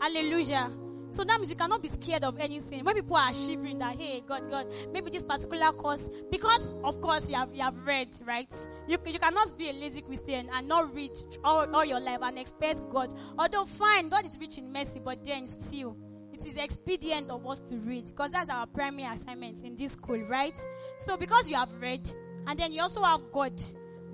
Hallelujah. 0.00 0.70
So 1.10 1.22
that 1.22 1.38
means 1.38 1.50
you 1.50 1.56
cannot 1.56 1.82
be 1.82 1.88
scared 1.88 2.24
of 2.24 2.36
anything. 2.40 2.84
When 2.84 2.96
people 2.96 3.16
are 3.16 3.32
shivering 3.32 3.78
that, 3.78 3.96
hey, 3.96 4.24
God, 4.26 4.50
God, 4.50 4.66
maybe 4.92 5.10
this 5.10 5.22
particular 5.22 5.70
course, 5.72 6.10
because 6.32 6.74
of 6.82 7.00
course 7.00 7.28
you 7.30 7.36
have, 7.36 7.54
you 7.54 7.62
have 7.62 7.78
read, 7.86 8.08
right? 8.26 8.52
You, 8.88 8.98
you 9.06 9.18
cannot 9.20 9.56
be 9.56 9.70
a 9.70 9.72
lazy 9.72 10.02
Christian 10.02 10.48
and 10.52 10.66
not 10.66 10.92
read 10.92 11.12
all, 11.44 11.72
all 11.74 11.84
your 11.84 12.00
life 12.00 12.18
and 12.22 12.38
expect 12.38 12.82
God. 12.90 13.14
Although 13.38 13.66
fine, 13.66 14.08
God 14.08 14.26
is 14.26 14.36
rich 14.40 14.58
in 14.58 14.72
mercy, 14.72 15.00
but 15.02 15.24
then 15.24 15.46
still, 15.46 15.96
it 16.36 16.46
is 16.46 16.56
expedient 16.56 17.30
of 17.30 17.46
us 17.46 17.60
to 17.60 17.76
read 17.76 18.06
because 18.06 18.30
that's 18.30 18.50
our 18.50 18.66
primary 18.66 19.08
assignment 19.12 19.62
in 19.64 19.76
this 19.76 19.92
school, 19.92 20.20
right? 20.28 20.58
So 20.98 21.16
because 21.16 21.48
you 21.48 21.56
have 21.56 21.72
read 21.80 22.08
and 22.46 22.58
then 22.58 22.72
you 22.72 22.82
also 22.82 23.02
have 23.02 23.22
God, 23.32 23.52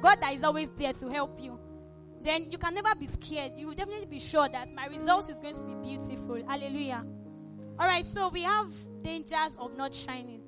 God 0.01 0.19
that 0.21 0.33
is 0.33 0.45
always 0.45 0.71
there 0.71 0.93
to 0.93 1.09
help 1.09 1.41
you, 1.41 1.59
then 2.23 2.51
you 2.51 2.59
can 2.59 2.75
never 2.75 2.95
be 2.99 3.07
scared. 3.07 3.53
You 3.57 3.69
will 3.69 3.75
definitely 3.75 4.07
be 4.07 4.21
sure 4.21 4.49
that 4.49 4.73
my 4.75 4.87
result 4.87 5.29
is 5.29 5.41
going 5.41 5.55
to 5.55 5.65
be 5.65 5.75
beautiful. 5.75 6.43
Hallelujah. 6.47 7.05
All 7.79 7.87
right, 7.87 8.05
so 8.05 8.29
we 8.29 8.43
have 8.43 8.69
dangers 9.03 9.57
of 9.59 9.77
not 9.77 9.95
shining. 9.95 10.43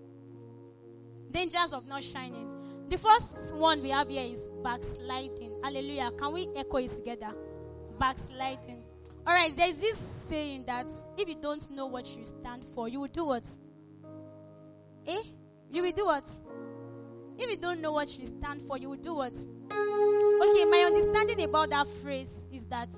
Dangers 1.30 1.72
of 1.72 1.86
not 1.88 2.02
shining. 2.04 2.48
The 2.88 2.98
first 2.98 3.54
one 3.54 3.82
we 3.82 3.90
have 3.90 4.08
here 4.08 4.24
is 4.24 4.48
backsliding. 4.62 5.52
Hallelujah. 5.64 6.12
Can 6.16 6.32
we 6.32 6.48
echo 6.54 6.76
it 6.76 6.90
together? 6.90 7.34
Backsliding. 7.98 8.84
All 9.26 9.32
right, 9.32 9.56
there's 9.56 9.80
this 9.80 9.96
saying 10.28 10.64
that 10.66 10.86
if 11.16 11.28
you 11.28 11.36
don't 11.40 11.70
know 11.70 11.86
what 11.86 12.16
you 12.16 12.24
stand 12.26 12.64
for, 12.74 12.88
you 12.88 13.00
will 13.00 13.08
do 13.08 13.24
what? 13.26 13.48
Eh? 15.06 15.22
You 15.70 15.82
will 15.82 15.92
do 15.92 16.06
what? 16.06 16.28
If 17.38 17.50
you 17.50 17.56
don't 17.56 17.80
know 17.80 17.92
what 17.92 18.16
you 18.18 18.26
stand 18.26 18.62
for, 18.62 18.78
you 18.78 18.90
will 18.90 18.96
do 18.96 19.14
what? 19.14 19.32
Okay, 19.34 20.64
my 20.64 20.84
understanding 20.86 21.44
about 21.44 21.70
that 21.70 21.86
phrase 22.02 22.48
is 22.52 22.66
that 22.66 22.88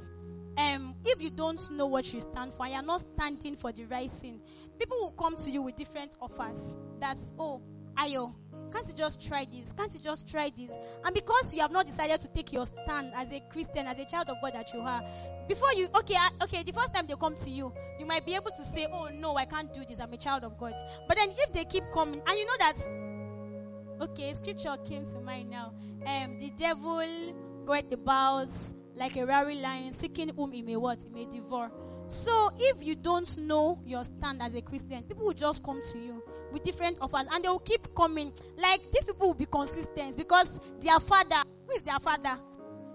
um, 0.58 0.94
if 1.04 1.20
you 1.20 1.30
don't 1.30 1.70
know 1.70 1.86
what 1.86 2.12
you 2.12 2.20
stand 2.20 2.52
for, 2.54 2.66
you're 2.66 2.82
not 2.82 3.00
standing 3.14 3.56
for 3.56 3.72
the 3.72 3.84
right 3.84 4.10
thing. 4.10 4.40
People 4.78 4.98
will 5.00 5.10
come 5.12 5.36
to 5.36 5.50
you 5.50 5.62
with 5.62 5.76
different 5.76 6.16
offers. 6.20 6.76
That's 7.00 7.32
oh, 7.38 7.62
Ayo, 7.96 8.34
can't 8.72 8.86
you 8.86 8.94
just 8.94 9.26
try 9.26 9.46
this? 9.50 9.72
Can't 9.72 9.92
you 9.92 10.00
just 10.00 10.28
try 10.28 10.50
this? 10.56 10.76
And 11.04 11.14
because 11.14 11.52
you 11.54 11.60
have 11.60 11.72
not 11.72 11.86
decided 11.86 12.20
to 12.20 12.28
take 12.28 12.52
your 12.52 12.66
stand 12.66 13.12
as 13.14 13.32
a 13.32 13.40
Christian, 13.50 13.86
as 13.86 13.98
a 13.98 14.04
child 14.04 14.28
of 14.28 14.36
God 14.42 14.54
that 14.54 14.72
you 14.72 14.80
are, 14.80 15.02
before 15.48 15.72
you 15.74 15.88
okay, 15.94 16.16
okay, 16.42 16.62
the 16.62 16.72
first 16.72 16.94
time 16.94 17.06
they 17.06 17.14
come 17.14 17.34
to 17.36 17.50
you, 17.50 17.72
you 17.98 18.06
might 18.06 18.24
be 18.26 18.34
able 18.34 18.50
to 18.50 18.62
say, 18.62 18.86
Oh 18.92 19.08
no, 19.12 19.36
I 19.36 19.44
can't 19.44 19.72
do 19.72 19.84
this, 19.88 20.00
I'm 20.00 20.12
a 20.12 20.16
child 20.16 20.44
of 20.44 20.58
God. 20.58 20.74
But 21.08 21.16
then 21.16 21.28
if 21.30 21.52
they 21.52 21.64
keep 21.64 21.84
coming, 21.92 22.20
and 22.26 22.38
you 22.38 22.46
know 22.46 22.56
that 22.58 22.76
Okay, 23.98 24.30
scripture 24.34 24.76
came 24.84 25.06
to 25.06 25.20
mind 25.20 25.48
now. 25.48 25.72
Um, 26.04 26.36
the 26.38 26.50
devil 26.50 27.32
goeth 27.64 27.90
about 27.92 28.48
like 28.94 29.16
a 29.16 29.24
roaring 29.24 29.62
lion, 29.62 29.92
seeking 29.92 30.30
whom 30.36 30.52
he 30.52 30.60
may 30.60 30.76
what? 30.76 31.02
He 31.02 31.08
may 31.08 31.24
devour. 31.24 31.70
So 32.06 32.50
if 32.58 32.84
you 32.84 32.94
don't 32.94 33.36
know 33.38 33.80
your 33.86 34.04
stand 34.04 34.42
as 34.42 34.54
a 34.54 34.60
Christian, 34.60 35.02
people 35.04 35.24
will 35.24 35.32
just 35.32 35.62
come 35.62 35.80
to 35.92 35.98
you 35.98 36.22
with 36.56 36.64
different 36.64 36.96
offers 37.00 37.26
and 37.30 37.44
they 37.44 37.48
will 37.48 37.58
keep 37.58 37.94
coming. 37.94 38.32
Like 38.56 38.80
these 38.92 39.04
people 39.04 39.28
will 39.28 39.34
be 39.34 39.46
consistent 39.46 40.16
because 40.16 40.48
their 40.80 40.98
father, 41.00 41.42
who 41.66 41.74
is 41.74 41.82
their 41.82 41.98
father? 42.00 42.38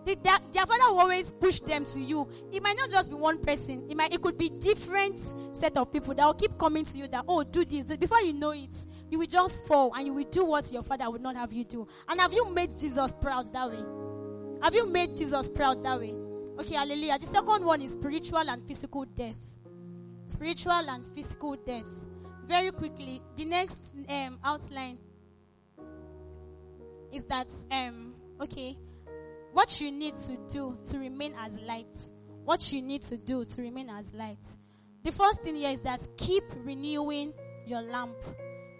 The, 0.03 0.15
their, 0.15 0.37
their 0.51 0.65
father 0.65 0.91
will 0.91 1.01
always 1.01 1.29
push 1.29 1.59
them 1.59 1.85
to 1.85 1.99
you. 1.99 2.27
It 2.51 2.63
might 2.63 2.75
not 2.75 2.89
just 2.89 3.09
be 3.09 3.15
one 3.15 3.39
person. 3.39 3.85
It 3.87 3.95
might, 3.95 4.11
it 4.11 4.21
could 4.21 4.37
be 4.37 4.49
different 4.49 5.21
set 5.55 5.77
of 5.77 5.93
people 5.93 6.15
that 6.15 6.25
will 6.25 6.33
keep 6.33 6.57
coming 6.57 6.85
to 6.85 6.97
you 6.97 7.07
that, 7.09 7.25
oh, 7.27 7.43
do 7.43 7.63
this. 7.63 7.85
Before 7.97 8.19
you 8.21 8.33
know 8.33 8.49
it, 8.49 8.75
you 9.11 9.19
will 9.19 9.27
just 9.27 9.67
fall 9.67 9.93
and 9.95 10.07
you 10.07 10.13
will 10.13 10.29
do 10.31 10.43
what 10.43 10.71
your 10.71 10.81
father 10.81 11.07
would 11.11 11.21
not 11.21 11.35
have 11.35 11.53
you 11.53 11.63
do. 11.63 11.87
And 12.07 12.19
have 12.19 12.33
you 12.33 12.49
made 12.51 12.75
Jesus 12.79 13.13
proud 13.13 13.53
that 13.53 13.69
way? 13.69 13.83
Have 14.63 14.73
you 14.73 14.87
made 14.91 15.15
Jesus 15.15 15.47
proud 15.47 15.83
that 15.83 15.99
way? 15.99 16.15
Okay, 16.59 16.75
hallelujah. 16.75 17.19
The 17.19 17.27
second 17.27 17.63
one 17.63 17.81
is 17.81 17.93
spiritual 17.93 18.49
and 18.49 18.65
physical 18.67 19.05
death. 19.05 19.35
Spiritual 20.25 20.89
and 20.89 21.05
physical 21.05 21.55
death. 21.55 21.83
Very 22.51 22.71
quickly, 22.71 23.21
the 23.37 23.45
next 23.45 23.77
um, 24.09 24.37
outline 24.43 24.97
is 27.13 27.23
that 27.29 27.47
um, 27.71 28.13
okay, 28.41 28.77
what 29.53 29.79
you 29.79 29.89
need 29.89 30.15
to 30.25 30.35
do 30.49 30.77
to 30.89 30.97
remain 30.99 31.33
as 31.39 31.57
light. 31.61 31.97
What 32.43 32.73
you 32.73 32.81
need 32.81 33.03
to 33.03 33.15
do 33.15 33.45
to 33.45 33.61
remain 33.61 33.89
as 33.89 34.13
light. 34.13 34.45
The 35.03 35.13
first 35.13 35.39
thing 35.43 35.55
here 35.55 35.69
is 35.69 35.79
that 35.79 36.05
keep 36.17 36.43
renewing 36.65 37.31
your 37.67 37.83
lamp. 37.83 38.17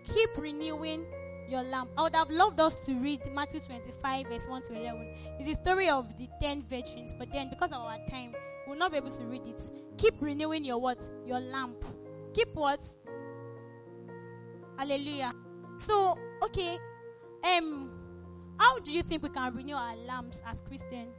Keep 0.04 0.38
renewing 0.40 1.06
your 1.48 1.64
lamp. 1.64 1.92
I 1.98 2.02
would 2.02 2.16
have 2.18 2.30
loved 2.30 2.60
us 2.60 2.76
to 2.88 2.94
read 2.96 3.22
Matthew 3.34 3.62
25, 3.62 4.28
verse 4.28 4.48
1 4.50 4.64
to 4.64 4.74
11. 4.74 5.16
It's 5.40 5.48
the 5.48 5.54
story 5.54 5.88
of 5.88 6.18
the 6.18 6.28
10 6.42 6.64
virgins, 6.64 7.14
but 7.18 7.32
then 7.32 7.50
because 7.50 7.72
of 7.72 7.80
our 7.80 8.00
time, 8.10 8.36
we'll 8.68 8.78
not 8.78 8.92
be 8.92 8.98
able 8.98 9.12
to 9.12 9.24
read 9.24 9.48
it. 9.48 9.62
Keep 9.98 10.16
renewing 10.20 10.66
your 10.66 10.80
what? 10.82 11.08
Your 11.26 11.40
lamp. 11.40 11.86
Keep 12.34 12.56
what? 12.56 12.82
Hallelujah. 14.82 15.32
So, 15.78 16.18
okay, 16.42 16.80
um, 17.56 17.92
how 18.58 18.80
do 18.80 18.92
you 18.92 19.04
think 19.04 19.22
we 19.22 19.30
can 19.30 19.54
renew 19.54 19.76
our 19.76 19.96
lamps 19.96 20.42
as 20.48 20.62
Christians? 20.62 21.16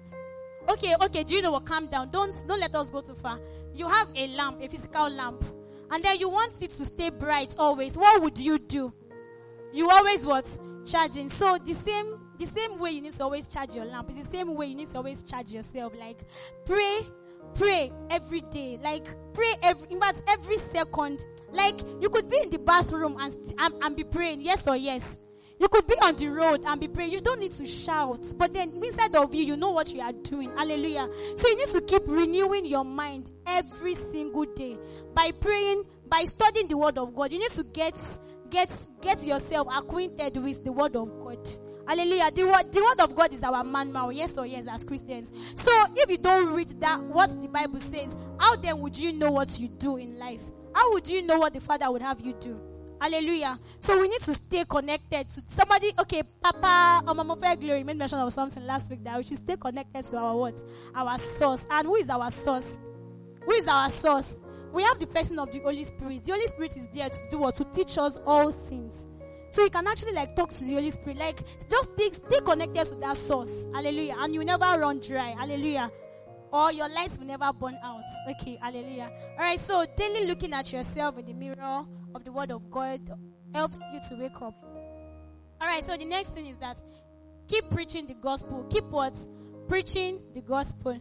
Okay, 0.68 0.96
okay, 1.01 1.22
do 1.22 1.37
you 1.37 1.42
know 1.42 1.53
what? 1.53 1.64
Calm 1.64 1.87
down. 1.87 2.11
Don't 2.11 2.35
don't 2.48 2.59
let 2.59 2.75
us 2.75 2.90
go 2.90 3.03
too 3.03 3.14
far. 3.14 3.38
You 3.72 3.88
have 3.88 4.09
a 4.16 4.27
lamp, 4.35 4.61
a 4.61 4.68
physical 4.68 5.09
lamp, 5.09 5.44
and 5.92 6.03
then 6.03 6.18
you 6.18 6.29
want 6.29 6.61
it 6.61 6.72
to 6.72 6.85
stay 6.85 7.11
bright 7.11 7.55
always. 7.57 7.96
What 7.96 8.20
would 8.20 8.37
you 8.37 8.59
do? 8.59 8.92
You 9.72 9.88
always 9.90 10.27
what? 10.27 10.59
Charging. 10.85 11.29
So 11.29 11.57
the 11.59 11.75
same 11.75 12.18
the 12.38 12.46
same 12.46 12.81
way 12.81 12.90
you 12.90 13.01
need 13.01 13.12
to 13.12 13.22
always 13.22 13.46
charge 13.46 13.77
your 13.77 13.85
lamp. 13.85 14.09
It's 14.11 14.27
the 14.27 14.38
same 14.38 14.57
way 14.57 14.66
you 14.66 14.75
need 14.75 14.88
to 14.88 14.96
always 14.96 15.22
charge 15.22 15.53
yourself. 15.53 15.92
Like 15.96 16.18
pray, 16.64 17.03
pray 17.55 17.92
every 18.11 18.40
day. 18.40 18.81
Like 18.83 19.07
pray 19.35 19.53
every 19.62 19.87
in 19.88 20.01
fact 20.01 20.25
every 20.27 20.59
second. 20.59 21.25
Like 21.53 21.81
you 22.01 22.09
could 22.09 22.29
be 22.31 22.38
in 22.38 22.51
the 22.51 22.59
bathroom 22.59 23.17
and 23.21 23.37
and, 23.59 23.75
and 23.83 23.97
be 23.97 24.05
praying, 24.05 24.41
yes 24.41 24.67
or 24.67 24.77
yes. 24.77 25.17
You 25.62 25.69
could 25.69 25.87
be 25.87 25.95
on 26.03 26.17
the 26.17 26.27
road 26.29 26.62
and 26.67 26.81
be 26.81 26.88
praying. 26.88 27.12
You 27.12 27.21
don't 27.21 27.38
need 27.38 27.53
to 27.53 27.67
shout. 27.67 28.27
But 28.37 28.53
then 28.53 28.73
inside 28.83 29.15
of 29.15 29.33
you, 29.33 29.45
you 29.45 29.57
know 29.57 29.71
what 29.71 29.93
you 29.93 30.01
are 30.01 30.12
doing. 30.12 30.51
Hallelujah. 30.57 31.09
So 31.37 31.47
you 31.47 31.57
need 31.57 31.68
to 31.68 31.81
keep 31.83 32.03
renewing 32.07 32.66
your 32.66 32.85
mind 32.85 33.31
every 33.47 33.95
single 33.95 34.45
day 34.45 34.76
by 35.14 35.31
praying, 35.31 35.85
by 36.09 36.24
studying 36.24 36.66
the 36.66 36.76
word 36.76 36.99
of 36.99 37.14
God. 37.14 37.33
You 37.33 37.39
need 37.39 37.51
to 37.53 37.62
get 37.62 37.95
get 38.51 38.72
get 39.01 39.24
yourself 39.24 39.68
acquainted 39.72 40.37
with 40.37 40.64
the 40.64 40.72
word 40.72 40.97
of 40.97 41.09
God. 41.22 41.39
Hallelujah. 41.87 42.31
The 42.33 42.45
word, 42.45 42.72
the 42.72 42.83
word 42.83 43.01
of 43.01 43.14
God 43.14 43.33
is 43.33 43.43
our 43.43 43.62
manual. 43.62 44.11
Yes 44.11 44.37
or 44.39 44.47
yes, 44.47 44.66
as 44.66 44.83
Christians. 44.83 45.31
So 45.55 45.70
if 45.95 46.11
you 46.11 46.18
don't 46.18 46.55
read 46.55 46.70
that, 46.81 47.01
what 47.03 47.41
the 47.41 47.49
Bible 47.49 47.81
says, 47.81 48.16
how 48.39 48.57
then 48.57 48.81
would 48.81 48.97
you 48.97 49.12
know 49.12 49.31
what 49.31 49.59
you 49.61 49.68
do 49.68 49.97
in 49.97 50.18
life? 50.18 50.43
How 50.75 50.93
would 50.93 51.09
you 51.09 51.23
know 51.23 51.39
what 51.39 51.53
the 51.53 51.61
Father 51.61 51.91
would 51.91 52.03
have 52.03 52.20
you 52.20 52.35
do? 52.35 52.61
Hallelujah. 53.01 53.59
So 53.81 54.01
we 54.01 54.09
need 54.09 54.20
to 54.20 54.33
stay 54.33 54.64
connected 54.64 55.29
to 55.31 55.43
somebody. 55.47 55.91
Okay, 55.99 56.23
Papa 56.41 57.03
or 57.07 57.14
Mama 57.14 57.35
Fair 57.35 57.57
Glory 57.57 57.83
made 57.83 57.97
mention 57.97 58.20
of 58.20 58.33
something 58.33 58.64
last 58.64 58.89
week 58.91 59.03
that 59.03 59.18
we 59.18 59.25
should 59.25 59.39
stay 59.39 59.57
connected 59.57 60.07
to 60.07 60.16
our 60.18 60.37
what? 60.37 60.62
Our 60.95 61.18
source. 61.18 61.66
And 61.68 61.87
who 61.89 61.97
is 61.97 62.09
our 62.09 62.31
source? 62.31 62.79
Who 63.45 63.53
is 63.53 63.66
our 63.66 63.91
source? 63.91 64.37
We 64.73 64.85
have 64.85 65.01
the 65.01 65.09
person 65.09 65.39
of 65.41 65.51
the 65.51 65.59
Holy 65.59 65.83
Spirit. 65.83 66.25
The 66.25 66.31
Holy 66.33 66.47
Spirit 66.47 66.77
is 66.77 66.87
there 66.95 67.09
to 67.09 67.18
do 67.29 67.39
what? 67.39 67.57
To 67.57 67.64
teach 67.64 67.99
us 67.99 68.20
all 68.25 68.53
things. 68.53 69.07
So 69.51 69.64
you 69.64 69.70
can 69.70 69.87
actually 69.87 70.12
like 70.12 70.37
talk 70.37 70.51
to 70.51 70.64
the 70.64 70.75
Holy 70.75 70.91
Spirit. 70.91 71.18
Like 71.18 71.41
just 71.68 71.91
stay, 71.95 72.11
stay 72.11 72.41
connected 72.45 72.85
to 72.87 72.95
that 73.01 73.16
source. 73.16 73.66
Hallelujah. 73.75 74.14
And 74.18 74.33
you 74.33 74.45
never 74.45 74.64
run 74.79 75.01
dry. 75.01 75.35
Hallelujah. 75.37 75.91
Or 76.53 76.70
your 76.70 76.88
lights 76.88 77.18
will 77.18 77.26
never 77.26 77.50
burn 77.53 77.78
out. 77.82 78.05
Okay, 78.30 78.59
hallelujah. 78.61 79.11
Alright, 79.38 79.59
so 79.59 79.86
daily 79.96 80.26
looking 80.26 80.53
at 80.53 80.70
yourself 80.72 81.16
in 81.18 81.24
the 81.24 81.32
mirror 81.32 81.84
of 82.14 82.24
the 82.24 82.30
word 82.30 82.50
of 82.50 82.70
God 82.70 83.00
helps 83.55 83.78
you 83.92 84.00
to 84.09 84.22
wake 84.22 84.42
up. 84.42 84.55
Alright, 85.61 85.84
so 85.84 85.96
the 85.96 86.05
next 86.05 86.34
thing 86.34 86.46
is 86.46 86.59
that 86.59 86.76
keep 87.48 87.70
preaching 87.70 88.07
the 88.07 88.14
gospel. 88.14 88.66
Keep 88.70 88.84
what? 88.84 89.16
Preaching 89.68 90.20
the 90.34 90.42
gospel. 90.42 90.98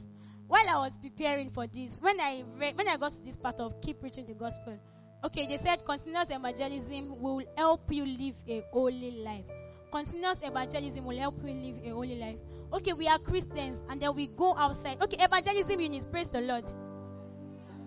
While 0.47 0.69
I 0.69 0.77
was 0.77 0.97
preparing 0.97 1.49
for 1.49 1.67
this, 1.67 1.99
when 1.99 2.19
I 2.19 2.43
read, 2.57 2.77
when 2.77 2.87
I 2.87 2.97
got 2.97 3.11
to 3.11 3.21
this 3.23 3.37
part 3.37 3.59
of 3.59 3.81
keep 3.81 3.99
preaching 3.99 4.25
the 4.27 4.33
gospel, 4.33 4.77
okay, 5.23 5.47
they 5.47 5.57
said 5.57 5.85
continuous 5.85 6.29
evangelism 6.29 7.19
will 7.21 7.41
help 7.57 7.91
you 7.91 8.05
live 8.05 8.35
a 8.47 8.63
holy 8.71 9.11
life. 9.23 9.45
Continuous 9.91 10.41
evangelism 10.43 11.05
will 11.05 11.17
help 11.17 11.35
you 11.43 11.53
live 11.53 11.75
a 11.85 11.89
holy 11.89 12.15
life. 12.17 12.37
Okay, 12.73 12.93
we 12.93 13.07
are 13.07 13.19
Christians 13.19 13.81
and 13.89 14.01
then 14.01 14.15
we 14.15 14.27
go 14.27 14.55
outside. 14.55 15.01
Okay, 15.01 15.23
evangelism 15.23 15.79
units, 15.79 16.05
praise 16.05 16.27
the 16.29 16.41
Lord. 16.41 16.65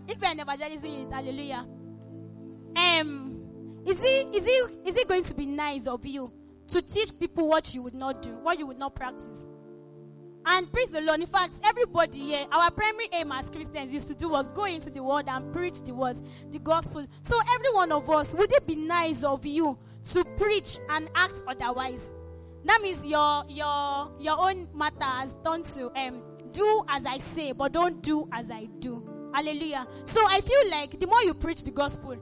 If 0.07 0.20
you're 0.20 0.30
an 0.30 0.41
evangelism 0.41 0.91
unit, 0.91 1.12
hallelujah. 1.12 1.66
Um, 2.76 3.82
is 3.87 3.97
it 3.99 4.35
is 4.35 4.45
it 4.47 4.70
is 4.89 4.97
it 4.97 5.09
going 5.09 5.24
to 5.24 5.35
be 5.35 5.47
nice 5.47 5.87
of 5.87 6.05
you 6.05 6.32
to 6.68 6.82
teach 6.82 7.18
people 7.18 7.49
what 7.49 7.74
you 7.74 7.82
would 7.82 7.95
not 7.95 8.22
do, 8.22 8.30
what 8.43 8.59
you 8.59 8.66
would 8.66 8.78
not 8.78 8.95
practice? 8.95 9.47
And 10.47 10.70
praise 10.70 10.91
the 10.91 11.01
Lord. 11.01 11.20
In 11.20 11.26
fact, 11.26 11.55
everybody 11.64 12.18
here, 12.18 12.47
our 12.53 12.70
primary 12.70 13.09
aim 13.12 13.32
as 13.32 13.49
Christians 13.49 13.95
used 13.95 14.09
to 14.09 14.14
do 14.14 14.28
was 14.28 14.49
go 14.49 14.66
into 14.66 14.91
the 14.91 15.03
world 15.03 15.24
and 15.26 15.51
preach 15.55 15.82
the 15.82 15.95
words, 15.95 16.22
the 16.51 16.59
gospel. 16.59 17.07
So 17.22 17.35
every 17.55 17.72
one 17.72 17.91
of 17.93 18.11
us, 18.11 18.35
would 18.35 18.53
it 18.53 18.66
be 18.66 18.76
nice 18.76 19.24
of 19.24 19.47
you 19.47 19.78
to 20.12 20.24
preach 20.37 20.76
and 20.91 21.09
act 21.14 21.43
otherwise? 21.49 22.11
That 22.64 22.80
means 22.82 23.04
your 23.04 23.44
your 23.48 24.10
your 24.18 24.38
own 24.38 24.68
matter 24.74 25.04
has 25.04 25.34
turned 25.44 25.64
to 25.76 25.90
um 25.98 26.22
do 26.52 26.84
as 26.88 27.04
I 27.06 27.18
say, 27.18 27.52
but 27.52 27.72
don't 27.72 28.02
do 28.02 28.28
as 28.32 28.50
I 28.50 28.66
do. 28.78 29.30
Hallelujah. 29.34 29.86
So 30.04 30.20
I 30.26 30.40
feel 30.40 30.70
like 30.70 30.98
the 30.98 31.06
more 31.06 31.22
you 31.22 31.34
preach 31.34 31.64
the 31.64 31.72
gospel, 31.72 32.16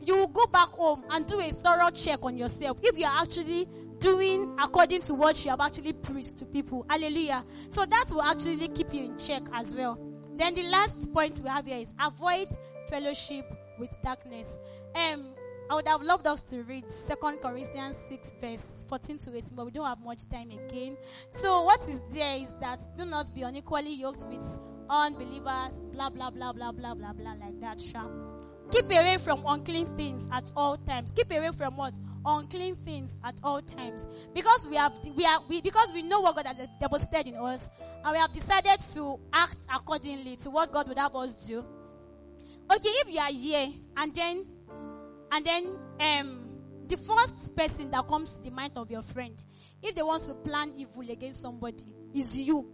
you 0.00 0.16
will 0.16 0.28
go 0.28 0.46
back 0.46 0.68
home 0.68 1.04
and 1.10 1.26
do 1.26 1.38
a 1.40 1.50
thorough 1.50 1.90
check 1.90 2.20
on 2.22 2.36
yourself 2.36 2.78
if 2.82 2.98
you 2.98 3.04
are 3.04 3.22
actually 3.22 3.68
doing 3.98 4.56
according 4.62 5.00
to 5.02 5.14
what 5.14 5.42
you 5.44 5.50
have 5.50 5.60
actually 5.60 5.92
preached 5.92 6.38
to 6.38 6.44
people. 6.46 6.84
Hallelujah. 6.88 7.44
So 7.70 7.84
that 7.84 8.06
will 8.10 8.22
actually 8.22 8.68
keep 8.68 8.92
you 8.92 9.04
in 9.04 9.18
check 9.18 9.42
as 9.52 9.74
well. 9.74 9.98
Then 10.36 10.54
the 10.54 10.64
last 10.64 11.12
point 11.12 11.40
we 11.42 11.48
have 11.48 11.66
here 11.66 11.78
is 11.78 11.94
avoid 12.00 12.48
fellowship 12.88 13.44
with 13.78 13.90
darkness. 14.02 14.58
Um, 14.94 15.26
I 15.70 15.74
would 15.74 15.88
have 15.88 16.02
loved 16.02 16.26
us 16.26 16.42
to 16.42 16.62
read 16.62 16.84
Second 17.06 17.38
Corinthians 17.40 17.98
6, 18.10 18.32
verse 18.40 18.66
14 18.88 19.18
to 19.18 19.36
18, 19.36 19.50
but 19.54 19.64
we 19.64 19.70
don't 19.70 19.86
have 19.86 20.00
much 20.00 20.28
time 20.28 20.50
again. 20.50 20.96
So, 21.30 21.62
what 21.62 21.80
is 21.88 22.00
there 22.12 22.36
is 22.36 22.54
that 22.60 22.80
do 22.96 23.06
not 23.06 23.34
be 23.34 23.42
unequally 23.42 23.94
yoked 23.94 24.26
with 24.28 24.58
unbelievers, 24.90 25.80
blah, 25.92 26.10
blah, 26.10 26.30
blah, 26.30 26.52
blah, 26.52 26.72
blah, 26.72 26.94
blah, 26.94 27.12
blah, 27.12 27.34
like 27.40 27.60
that, 27.60 27.80
sha. 27.80 28.06
Keep 28.70 28.86
away 28.86 29.18
from 29.18 29.42
unclean 29.46 29.86
things 29.96 30.28
at 30.32 30.50
all 30.56 30.76
times. 30.76 31.12
Keep 31.12 31.32
away 31.32 31.50
from 31.56 31.76
what? 31.76 31.98
Unclean 32.24 32.76
things 32.76 33.18
at 33.24 33.38
all 33.42 33.60
times. 33.62 34.08
Because 34.34 34.66
we 34.68 34.76
have, 34.76 34.92
we 35.14 35.24
are, 35.24 35.40
we, 35.48 35.60
because 35.60 35.92
we 35.92 36.02
know 36.02 36.20
what 36.20 36.36
God 36.36 36.46
has 36.46 36.58
deposited 36.80 37.28
in 37.28 37.36
us, 37.36 37.70
and 38.04 38.12
we 38.12 38.18
have 38.18 38.32
decided 38.32 38.80
to 38.92 39.18
act 39.32 39.58
accordingly 39.72 40.36
to 40.36 40.50
what 40.50 40.72
God 40.72 40.88
would 40.88 40.98
have 40.98 41.14
us 41.16 41.34
do. 41.34 41.64
Okay, 42.70 42.88
if 42.88 43.10
you 43.12 43.20
are 43.20 43.32
here, 43.32 43.68
and 43.96 44.14
then 44.14 44.46
and 45.34 45.44
then 45.44 45.78
um, 45.98 46.44
the 46.86 46.96
first 46.96 47.56
person 47.56 47.90
that 47.90 48.06
comes 48.06 48.34
to 48.34 48.42
the 48.42 48.50
mind 48.50 48.74
of 48.76 48.88
your 48.88 49.02
friend, 49.02 49.44
if 49.82 49.96
they 49.96 50.02
want 50.02 50.22
to 50.26 50.34
plan 50.34 50.72
evil 50.76 51.02
against 51.10 51.42
somebody, 51.42 51.84
is 52.14 52.36
you. 52.36 52.70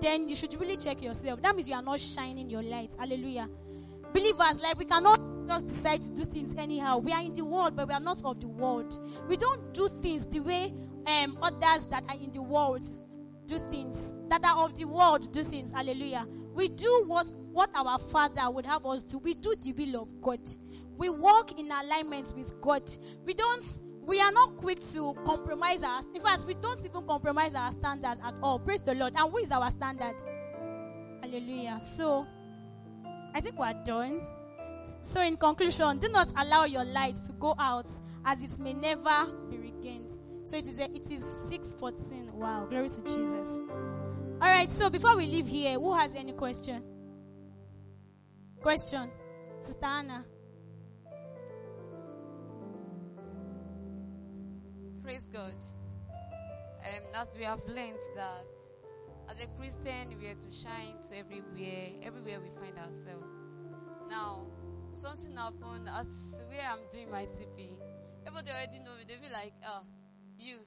Then 0.00 0.28
you 0.28 0.34
should 0.34 0.58
really 0.60 0.76
check 0.76 1.00
yourself. 1.02 1.40
That 1.40 1.54
means 1.54 1.68
you 1.68 1.76
are 1.76 1.82
not 1.82 2.00
shining 2.00 2.50
your 2.50 2.62
light. 2.62 2.96
Hallelujah. 2.98 3.48
Believers, 4.12 4.58
like 4.60 4.76
we 4.76 4.86
cannot 4.86 5.20
just 5.46 5.68
decide 5.68 6.02
to 6.02 6.10
do 6.10 6.24
things 6.24 6.56
anyhow. 6.58 6.98
We 6.98 7.12
are 7.12 7.22
in 7.22 7.34
the 7.34 7.44
world, 7.44 7.76
but 7.76 7.86
we 7.86 7.94
are 7.94 8.00
not 8.00 8.24
of 8.24 8.40
the 8.40 8.48
world. 8.48 8.98
We 9.28 9.36
don't 9.36 9.72
do 9.72 9.88
things 9.88 10.26
the 10.26 10.40
way 10.40 10.74
um, 11.06 11.38
others 11.40 11.86
that 11.90 12.02
are 12.08 12.16
in 12.16 12.32
the 12.32 12.42
world 12.42 12.90
do 13.46 13.58
things, 13.70 14.14
that 14.28 14.44
are 14.44 14.64
of 14.64 14.76
the 14.76 14.84
world 14.84 15.32
do 15.32 15.44
things. 15.44 15.70
Hallelujah. 15.70 16.26
We 16.54 16.68
do 16.68 17.04
what, 17.06 17.32
what 17.52 17.70
our 17.74 18.00
Father 18.00 18.50
would 18.50 18.66
have 18.66 18.84
us 18.84 19.04
do. 19.04 19.18
We 19.18 19.34
do 19.34 19.54
the 19.60 19.72
will 19.72 20.02
of 20.02 20.20
God 20.20 20.40
we 20.98 21.08
walk 21.08 21.58
in 21.58 21.70
alignment 21.70 22.32
with 22.36 22.60
God. 22.60 22.82
We 23.24 23.32
don't, 23.32 23.64
we 24.02 24.20
are 24.20 24.32
not 24.32 24.56
quick 24.56 24.80
to 24.92 25.14
compromise 25.24 25.82
our, 25.82 26.00
in 26.14 26.22
fact, 26.22 26.44
we 26.46 26.54
don't 26.54 26.84
even 26.84 27.06
compromise 27.06 27.54
our 27.54 27.70
standards 27.70 28.20
at 28.22 28.34
all. 28.42 28.58
Praise 28.58 28.82
the 28.82 28.94
Lord. 28.94 29.14
And 29.16 29.30
who 29.30 29.38
is 29.38 29.52
our 29.52 29.70
standard? 29.70 30.16
Hallelujah. 31.22 31.78
So, 31.80 32.26
I 33.34 33.40
think 33.40 33.58
we're 33.58 33.74
done. 33.84 34.26
So, 35.02 35.20
in 35.22 35.36
conclusion, 35.36 35.98
do 35.98 36.08
not 36.08 36.32
allow 36.36 36.64
your 36.64 36.84
light 36.84 37.16
to 37.26 37.32
go 37.32 37.54
out 37.58 37.86
as 38.24 38.42
it 38.42 38.58
may 38.58 38.72
never 38.72 39.26
be 39.48 39.58
regained. 39.58 40.10
So 40.44 40.56
it 40.56 40.66
is 40.66 40.78
a, 40.78 40.84
it 40.84 41.10
is 41.10 41.24
614. 41.48 42.32
Wow, 42.32 42.66
glory 42.68 42.88
to 42.88 43.02
Jesus. 43.04 43.48
All 44.40 44.48
right, 44.48 44.70
so 44.70 44.88
before 44.88 45.16
we 45.16 45.26
leave 45.26 45.46
here, 45.46 45.74
who 45.74 45.94
has 45.94 46.14
any 46.14 46.32
question? 46.32 46.82
Question? 48.62 49.10
Sister 49.60 49.84
Anna. 49.84 50.24
Praise 55.08 55.26
God. 55.32 55.54
Um, 56.84 57.02
as 57.14 57.28
we 57.34 57.42
have 57.42 57.66
learned 57.66 57.96
that 58.14 58.44
as 59.30 59.42
a 59.42 59.46
Christian, 59.56 60.14
we 60.20 60.26
are 60.26 60.34
to 60.34 60.52
shine 60.52 60.96
to 61.08 61.16
everywhere, 61.16 61.96
everywhere 62.02 62.38
we 62.42 62.50
find 62.60 62.76
ourselves. 62.76 63.24
Now, 64.10 64.44
something 65.00 65.34
happened 65.34 65.88
as 65.88 66.08
where 66.50 66.60
I'm 66.60 66.84
doing 66.92 67.10
my 67.10 67.24
TP. 67.24 67.70
Everybody 68.26 68.50
already 68.50 68.80
know 68.80 68.92
me. 68.98 69.04
They 69.08 69.14
be 69.14 69.32
like, 69.32 69.54
oh, 69.66 69.80
you, 70.36 70.58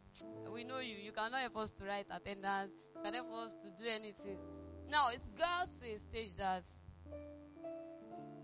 we 0.52 0.64
know 0.64 0.80
you. 0.80 0.96
You 0.96 1.12
cannot 1.12 1.40
help 1.40 1.58
us 1.58 1.70
to 1.74 1.86
write 1.86 2.08
attendance. 2.10 2.72
You 2.96 3.02
can 3.04 3.14
help 3.14 3.32
us 3.46 3.54
to 3.62 3.70
do 3.78 3.88
anything. 3.88 4.40
Now, 4.90 5.10
it's 5.14 5.30
got 5.38 5.70
to 5.84 5.86
a 5.88 6.00
stage 6.00 6.34
that 6.40 6.64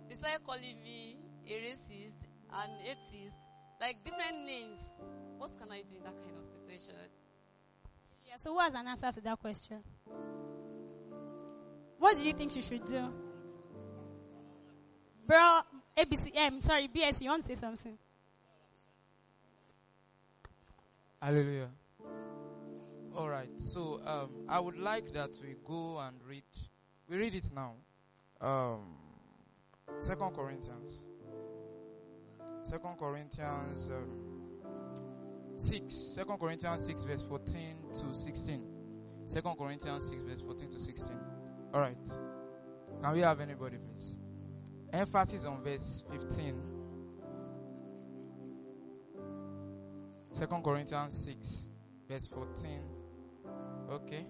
they 0.08 0.14
started 0.14 0.46
calling 0.46 0.78
me 0.84 1.18
a 1.48 1.54
racist, 1.54 2.22
an 2.54 2.70
atheist, 2.86 3.47
like 3.80 4.04
different 4.04 4.46
names. 4.46 4.78
What 5.38 5.58
can 5.60 5.72
I 5.72 5.82
do 5.82 5.98
in 5.98 6.04
that 6.04 6.16
kind 6.24 6.36
of 6.38 6.46
situation? 6.50 6.96
Yeah, 8.28 8.38
so 8.38 8.54
who 8.54 8.60
has 8.60 8.74
an 8.74 8.88
answer 8.88 9.12
to 9.12 9.22
that 9.22 9.40
question? 9.40 9.78
What 12.00 12.18
do 12.18 12.24
you 12.24 12.34
think 12.34 12.56
you 12.56 12.62
should 12.62 12.86
do? 12.86 13.08
Bro, 15.26 15.62
ABC, 15.98 16.38
um, 16.38 16.62
sorry, 16.62 16.88
BS, 16.88 17.22
you 17.22 17.30
want 17.30 17.42
to 17.42 17.48
say 17.48 17.56
something? 17.56 17.98
Hallelujah. 21.22 21.70
All 23.16 23.28
right. 23.28 23.50
So 23.60 24.00
um, 24.06 24.30
I 24.48 24.60
would 24.60 24.78
like 24.78 25.12
that 25.14 25.32
we 25.42 25.56
go 25.66 25.98
and 26.00 26.16
read. 26.28 26.44
We 27.10 27.18
read 27.18 27.34
it 27.34 27.52
now. 27.54 27.74
Um, 28.40 28.82
Second 30.00 30.36
Corinthians. 30.36 31.02
Second 32.70 32.98
Corinthians 32.98 33.90
um, 33.90 34.10
six. 35.58 35.94
Second 35.94 36.38
Corinthians 36.38 36.86
six, 36.86 37.04
verse 37.06 37.24
fourteen 37.24 37.78
to 37.94 38.14
sixteen. 38.14 38.62
Second 39.26 39.56
Corinthians 39.58 40.10
six, 40.10 40.22
verse 40.22 40.42
fourteen 40.42 40.70
to 40.72 40.80
sixteen. 40.80 41.20
All 41.74 41.80
right. 41.80 41.98
Can 43.02 43.14
we 43.14 43.20
have 43.22 43.40
anybody, 43.40 43.78
please? 43.78 44.18
Emphasis 44.92 45.46
on 45.46 45.64
verse 45.64 46.04
fifteen. 46.12 46.62
Second 50.34 50.64
Corinthians 50.64 51.26
6, 51.26 51.70
verse 52.08 52.28
14. 52.28 52.80
Okay. 53.90 54.28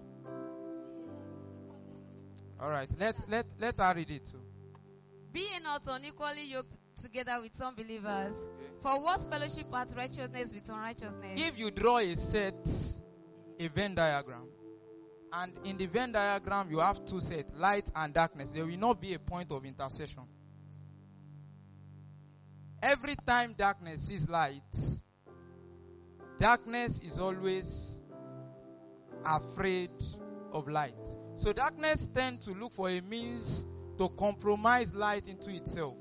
All 2.58 2.70
right. 2.70 2.88
Let 2.98 3.28
let 3.28 3.44
let 3.60 3.78
her 3.78 3.92
read 3.94 4.10
it 4.10 4.24
too. 4.24 4.40
Be 5.30 5.46
not 5.62 5.82
unequally 5.86 6.44
yoked 6.46 6.78
together 7.02 7.38
with 7.42 7.56
some 7.56 7.68
unbelievers. 7.68 8.34
For 8.82 9.00
what 9.00 9.30
fellowship 9.30 9.72
hath 9.72 9.94
righteousness 9.96 10.50
with 10.52 10.68
unrighteousness? 10.68 11.32
If 11.36 11.58
you 11.58 11.70
draw 11.70 11.98
a 11.98 12.14
set, 12.14 12.68
a 13.58 13.68
Venn 13.68 13.94
diagram, 13.94 14.46
and 15.32 15.52
in 15.64 15.76
the 15.76 15.86
Venn 15.86 16.12
diagram 16.12 16.68
you 16.70 16.78
have 16.78 17.04
two 17.04 17.20
sets, 17.20 17.50
light 17.56 17.90
and 17.94 18.14
darkness, 18.14 18.50
there 18.50 18.64
will 18.66 18.78
not 18.78 19.00
be 19.00 19.14
a 19.14 19.18
point 19.18 19.50
of 19.52 19.64
intersection. 19.64 20.22
Every 22.82 23.16
time 23.26 23.54
darkness 23.58 24.06
sees 24.06 24.28
light, 24.28 24.62
darkness 26.38 27.00
is 27.00 27.18
always 27.18 28.00
afraid 29.24 29.90
of 30.52 30.68
light. 30.68 30.94
So 31.34 31.52
darkness 31.52 32.08
tend 32.12 32.40
to 32.42 32.52
look 32.52 32.72
for 32.72 32.88
a 32.88 33.00
means 33.00 33.66
to 33.98 34.08
compromise 34.10 34.94
light 34.94 35.26
into 35.26 35.50
itself. 35.50 35.96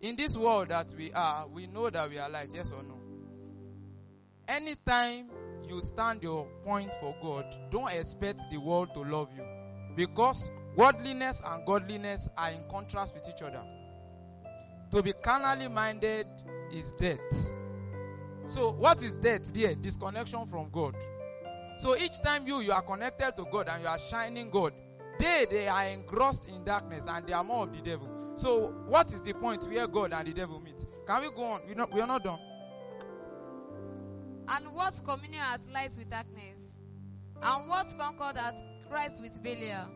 In 0.00 0.16
this 0.16 0.36
world 0.36 0.68
that 0.68 0.94
we 0.96 1.12
are, 1.12 1.46
we 1.48 1.66
know 1.66 1.90
that 1.90 2.08
we 2.08 2.18
are 2.18 2.28
light, 2.30 2.50
yes 2.52 2.72
or 2.72 2.82
no? 2.82 3.00
anytime 4.50 5.30
you 5.68 5.80
stand 5.80 6.22
your 6.22 6.46
point 6.64 6.92
for 7.00 7.14
God, 7.22 7.44
don't 7.70 7.90
expect 7.92 8.40
the 8.50 8.58
world 8.58 8.92
to 8.94 9.00
love 9.00 9.28
you. 9.36 9.44
Because 9.96 10.50
worldliness 10.76 11.40
and 11.44 11.64
godliness 11.64 12.28
are 12.36 12.50
in 12.50 12.64
contrast 12.68 13.14
with 13.14 13.28
each 13.28 13.42
other. 13.42 13.62
To 14.90 15.02
be 15.02 15.12
carnally 15.12 15.68
minded 15.68 16.26
is 16.72 16.92
death. 16.92 17.20
So, 18.48 18.72
what 18.72 19.00
is 19.02 19.12
death 19.12 19.52
there? 19.54 19.76
Disconnection 19.76 20.46
from 20.46 20.70
God. 20.70 20.96
So, 21.78 21.96
each 21.96 22.20
time 22.24 22.46
you 22.46 22.60
you 22.60 22.72
are 22.72 22.82
connected 22.82 23.36
to 23.36 23.44
God 23.52 23.68
and 23.68 23.82
you 23.82 23.88
are 23.88 23.98
shining 23.98 24.50
God, 24.50 24.72
they 25.20 25.46
they 25.48 25.68
are 25.68 25.86
engrossed 25.86 26.48
in 26.48 26.64
darkness 26.64 27.04
and 27.08 27.24
they 27.26 27.32
are 27.32 27.44
more 27.44 27.64
of 27.64 27.72
the 27.72 27.80
devil. 27.80 28.08
So, 28.40 28.68
what 28.86 29.12
is 29.12 29.20
the 29.20 29.34
point 29.34 29.64
where 29.68 29.86
God 29.86 30.14
and 30.14 30.26
the 30.26 30.32
devil 30.32 30.60
meet? 30.60 30.86
Can 31.06 31.20
we 31.22 31.28
go 31.30 31.44
on? 31.44 31.60
We 31.68 31.74
not 31.74 31.92
we 31.92 32.00
are 32.00 32.06
not 32.06 32.24
done. 32.24 32.38
And 34.48 34.72
what 34.72 34.94
communion 35.04 35.42
hath 35.42 35.60
light 35.72 35.90
with 35.98 36.08
darkness? 36.10 36.58
And 37.42 37.68
what 37.68 37.86
concord 37.98 38.36
hath 38.38 38.54
Christ 38.88 39.20
with 39.20 39.42
Belial? 39.42 39.88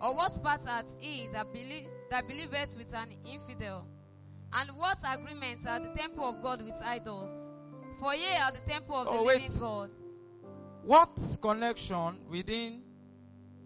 Or 0.00 0.12
what 0.14 0.42
part 0.42 0.62
hath 0.66 0.86
he 0.98 1.28
that, 1.32 1.52
belie- 1.52 1.86
that 2.10 2.26
believeth 2.26 2.76
with 2.76 2.92
an 2.94 3.14
infidel? 3.24 3.86
And 4.52 4.70
what 4.76 4.98
agreement 5.08 5.60
hath 5.64 5.84
the 5.84 5.90
temple 5.96 6.24
of 6.24 6.42
God 6.42 6.62
with 6.62 6.74
idols? 6.84 7.30
For 8.00 8.12
ye 8.14 8.26
are 8.42 8.50
the 8.50 8.70
temple 8.70 8.96
of 8.96 9.06
Oh, 9.08 9.18
the 9.18 9.22
wait. 9.22 9.42
living 9.42 9.58
God. 9.60 9.90
What 10.82 11.18
connection 11.40 12.18
within 12.28 12.82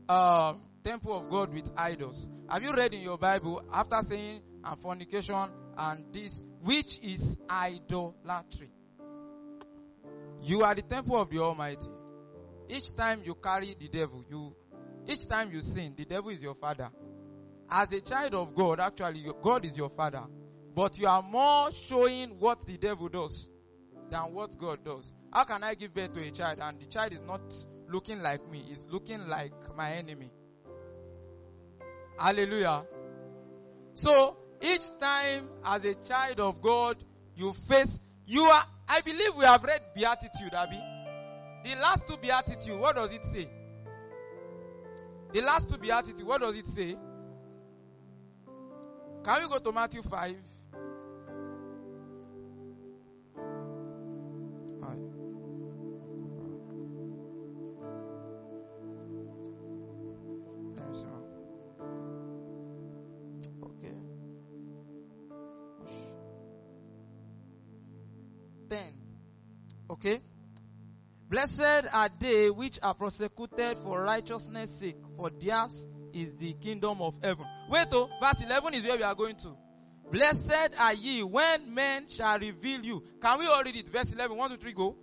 um, 0.09 0.61
temple 0.83 1.17
of 1.17 1.29
God 1.31 1.53
with 1.53 1.71
idols? 1.77 2.29
Have 2.49 2.63
you 2.63 2.73
read 2.73 2.95
in 2.95 3.01
your 3.01 3.19
Bible 3.19 3.63
after 3.73 4.01
saying 4.03 4.41
and 4.65 4.81
fornication 4.81 5.49
and 5.77 6.05
this, 6.13 6.43
which 6.63 6.99
is 7.03 7.39
idolatry? 7.49 8.71
You 10.43 10.63
are 10.63 10.75
the 10.75 10.83
temple 10.83 11.21
of 11.21 11.31
the 11.31 11.39
Almighty. 11.39 11.89
Each 12.69 12.95
time 12.95 13.23
you 13.25 13.35
carry 13.35 13.75
the 13.79 13.89
devil, 13.89 14.25
you, 14.29 14.55
each 15.07 15.27
time 15.27 15.51
you 15.53 15.61
sin, 15.61 15.95
the 15.97 16.05
devil 16.05 16.31
is 16.31 16.43
your 16.43 16.55
father. 16.55 16.91
As 17.71 17.93
a 17.93 18.01
child 18.01 18.35
of 18.35 18.55
God, 18.55 18.81
actually, 18.81 19.25
God 19.43 19.65
is 19.65 19.77
your 19.77 19.91
father. 19.91 20.23
But 20.75 20.99
you 20.99 21.07
are 21.07 21.23
more 21.23 21.73
showing 21.73 22.39
what 22.39 22.65
the 22.65 22.77
devil 22.79 23.09
does 23.09 23.51
than 24.11 24.33
what 24.33 24.57
God 24.57 24.85
does. 24.85 25.15
How 25.33 25.45
can 25.45 25.65
I 25.65 25.75
give 25.75 25.93
birth 25.93 26.13
to 26.15 26.21
a 26.21 26.31
child 26.31 26.59
and 26.63 26.79
the 26.81 26.87
child 26.87 27.13
is 27.13 27.21
not 27.27 27.43
looking 27.89 28.23
like 28.23 28.49
me, 28.51 28.65
is 28.71 28.87
looking 28.89 29.27
like 29.29 29.53
my 29.77 29.93
enemy? 29.93 30.31
Hallelujah. 32.19 32.85
So 33.95 34.37
each 34.61 34.99
time 35.01 35.49
as 35.65 35.85
a 35.85 35.95
child 35.95 36.41
of 36.41 36.61
God, 36.61 36.97
you 37.37 37.53
face, 37.53 38.01
you 38.27 38.43
are, 38.45 38.65
I 38.89 39.01
believe 39.03 39.35
we 39.37 39.45
have 39.45 39.63
read 39.63 39.81
Beatitude, 39.95 40.53
Abby. 40.53 40.81
The 41.65 41.77
last 41.81 42.07
two 42.07 42.17
Beatitude, 42.17 42.79
what 42.79 42.97
does 42.97 43.13
it 43.13 43.25
say? 43.25 43.49
The 45.33 45.41
last 45.43 45.71
two 45.71 45.79
Beatitude, 45.79 46.27
what 46.27 46.41
does 46.41 46.57
it 46.57 46.67
say? 46.67 46.97
Can 49.25 49.43
we 49.43 49.49
go 49.49 49.59
to 49.59 49.73
Matthew 49.73 50.03
5? 50.03 50.37
Blessed 71.39 71.95
are 71.95 72.09
they 72.19 72.51
which 72.51 72.81
are 72.83 72.95
persecuted 72.95 73.79
for 73.85 74.03
righteousness' 74.03 74.81
sake, 74.81 74.97
for 75.17 75.31
theirs 75.31 75.87
is 76.13 76.35
the 76.35 76.53
kingdom 76.55 77.01
of 77.01 77.15
heaven. 77.23 77.47
Wait, 77.71 77.87
oh, 77.93 78.11
verse 78.21 78.43
11 78.43 78.75
is 78.75 78.83
where 78.83 78.97
we 78.97 79.05
are 79.05 79.15
going 79.15 79.37
to. 79.37 79.57
Blessed 80.11 80.75
are 80.81 80.95
ye 80.95 81.23
when 81.23 81.73
men 81.73 82.09
shall 82.09 82.41
reveal 82.41 82.81
you. 82.81 83.05
Can 83.23 83.39
we 83.39 83.47
all 83.47 83.63
read 83.63 83.77
it? 83.77 83.89
Verse 83.89 84.11
11. 84.13 84.37
One, 84.37 84.51
two, 84.51 84.57
three, 84.57 84.73
go. 84.73 84.97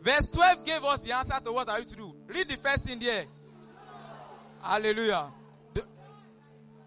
Verse 0.00 0.26
12 0.26 0.66
gave 0.66 0.82
us 0.82 0.98
the 0.98 1.12
answer 1.12 1.38
to 1.44 1.52
what 1.52 1.68
are 1.68 1.78
you 1.78 1.84
to 1.84 1.94
do. 1.94 2.12
Read 2.26 2.48
the 2.48 2.56
first 2.56 2.84
thing 2.86 2.98
there. 2.98 3.24
Hallelujah. 4.60 5.32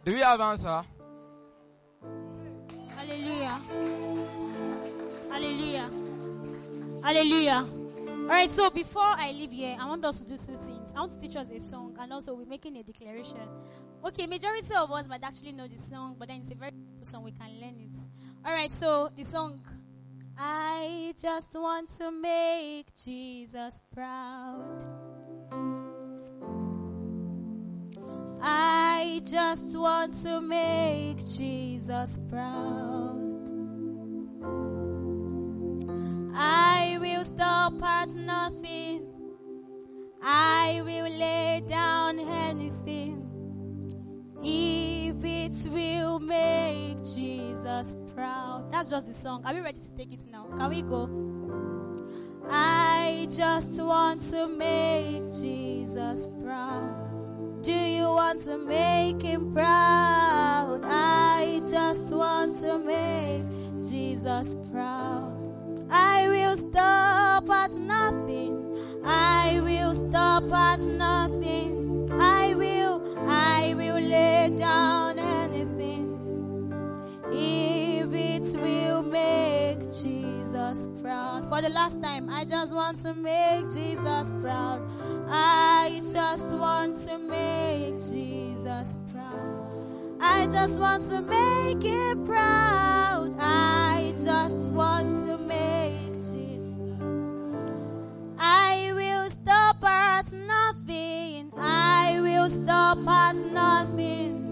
Do, 0.06 0.14
we 0.14 0.20
have 0.20 0.40
answer? 0.40 0.84
Hallelujah. 2.96 3.60
Hallelujah. 5.32 5.90
Hallelujah. 7.02 7.68
All 8.08 8.28
right, 8.28 8.50
so 8.52 8.70
before 8.70 9.02
I 9.02 9.32
leave 9.32 9.52
here, 9.52 9.76
I 9.80 9.88
want 9.88 10.06
us 10.06 10.20
to 10.20 10.26
do 10.28 10.38
two 10.38 10.60
things. 10.66 10.94
I 10.96 11.00
want 11.00 11.12
to 11.14 11.20
teach 11.20 11.36
us 11.36 11.50
a 11.50 11.60
song, 11.60 11.98
and 12.00 12.14
also 12.14 12.36
we're 12.36 12.46
making 12.46 12.78
a 12.78 12.84
declaration. 12.84 13.50
Okay, 14.06 14.28
majority 14.28 14.76
of 14.76 14.92
us 14.92 15.08
might 15.08 15.24
actually 15.24 15.54
know 15.54 15.68
the 15.68 15.78
song, 15.78 16.16
but 16.20 16.28
then 16.28 16.42
it's 16.42 16.52
a 16.52 16.56
very 16.56 16.72
simple 16.72 17.06
song. 17.08 17.24
We 17.24 17.32
can 17.32 17.50
learn 17.60 17.76
it. 17.80 17.98
All 18.46 18.54
right, 18.54 18.72
so 18.72 19.10
the 19.18 19.24
song. 19.24 19.60
I 20.38 21.16
just 21.20 21.56
want 21.56 21.90
to 21.98 22.12
make 22.12 22.88
Jesus 23.04 23.80
proud. 23.92 24.86
I 28.42 28.85
just 29.26 29.78
want 29.78 30.14
to 30.24 30.42
make 30.42 31.18
Jesus 31.18 32.18
proud. 32.30 33.50
I 36.36 36.98
will 37.00 37.26
stop 37.26 37.82
at 37.82 38.14
nothing. 38.16 39.08
I 40.22 40.82
will 40.84 41.10
lay 41.18 41.64
down 41.68 42.20
anything 42.20 43.22
if 44.44 45.16
it 45.24 45.72
will 45.72 46.20
make 46.20 46.98
Jesus 47.16 47.96
proud. 48.14 48.72
That's 48.72 48.90
just 48.90 49.08
the 49.08 49.14
song. 49.14 49.44
Are 49.46 49.54
we 49.54 49.60
ready 49.62 49.80
to 49.80 49.98
take 49.98 50.14
it 50.14 50.26
now? 50.32 50.46
Can 50.58 50.70
we 50.70 50.82
go? 50.82 51.10
I 52.50 53.28
just 53.30 53.82
want 53.82 54.22
to 54.32 54.48
make 54.48 55.24
Jesus 55.42 56.28
proud. 56.44 57.05
Do 57.66 57.72
you 57.72 58.04
want 58.04 58.42
to 58.42 58.60
make 58.60 59.24
him 59.24 59.52
proud? 59.52 60.82
I 60.84 61.62
just 61.68 62.14
want 62.14 62.54
to 62.62 62.78
make 62.78 63.44
Jesus 63.84 64.54
proud. 64.72 65.52
I 65.90 66.28
will 66.28 66.56
stop 66.58 67.50
at 67.50 67.72
nothing. 67.72 69.02
I 69.04 69.60
will 69.64 69.96
stop 69.96 70.44
at 70.52 70.80
nothing. 70.82 72.12
I 72.12 72.54
will, 72.54 73.18
I 73.28 73.74
will 73.76 74.00
lay 74.00 74.56
down 74.56 75.18
anything 75.18 76.72
if 77.34 78.14
it 78.14 78.62
will 78.62 79.02
Jesus 80.56 80.88
proud. 81.02 81.50
For 81.50 81.62
the 81.62 81.68
last 81.68 82.02
time, 82.02 82.30
I 82.30 82.46
just 82.46 82.74
want 82.74 83.00
to 83.00 83.14
make 83.14 83.64
Jesus 83.64 84.32
proud. 84.42 84.82
I 85.28 86.00
just 86.02 86.56
want 86.56 86.96
to 87.08 87.18
make 87.18 87.96
Jesus 87.96 88.96
proud. 89.12 90.18
I 90.22 90.46
just 90.46 90.80
want 90.80 91.10
to 91.10 91.22
make 91.22 91.84
him 91.84 92.26
proud. 92.26 93.36
I 93.38 94.14
just 94.16 94.70
want 94.70 95.10
to 95.28 95.38
make 95.40 96.14
Jesus. 96.14 97.02
I 98.40 98.94
will 98.96 99.30
stop 99.30 99.84
at 99.84 100.32
nothing. 100.32 101.52
I 101.58 102.20
will 102.22 102.50
stop 102.50 103.06
at 103.06 103.36
nothing. 103.36 104.45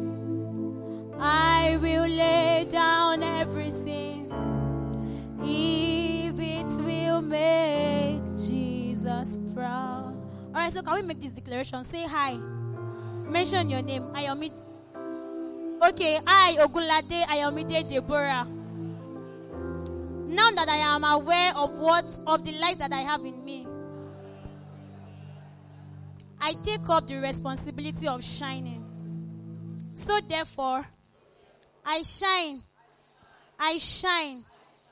So 10.74 10.82
can 10.82 10.95
we 10.95 11.01
make 11.03 11.21
this 11.21 11.32
declaration? 11.32 11.84
Say 11.84 12.07
hi. 12.07 12.36
Mention 13.30 13.69
your 13.69 13.84
name. 13.84 14.03
Ayomide. 14.15 14.53
Okay, 15.88 16.19
I 16.26 16.57
Ogunlade 16.59 17.24
Ayomide 17.26 17.88
Deborah. 17.88 18.47
Now 20.28 20.49
that 20.51 20.67
I 20.67 20.78
am 20.78 21.03
aware 21.03 21.55
of 21.55 21.78
what 21.78 22.05
of 22.26 22.43
the 22.43 22.53
light 22.53 22.80
that 22.80 22.91
I 22.91 23.01
have 23.01 23.24
in 23.24 23.45
me, 23.45 23.67
I 26.41 26.53
take 26.63 26.89
up 26.89 27.07
the 27.07 27.17
responsibility 27.17 28.07
of 28.07 28.24
shining. 28.24 28.84
So 29.93 30.19
therefore, 30.28 30.88
I 31.86 32.01
shine. 32.01 32.63
I 33.59 33.78
shine 33.78 34.43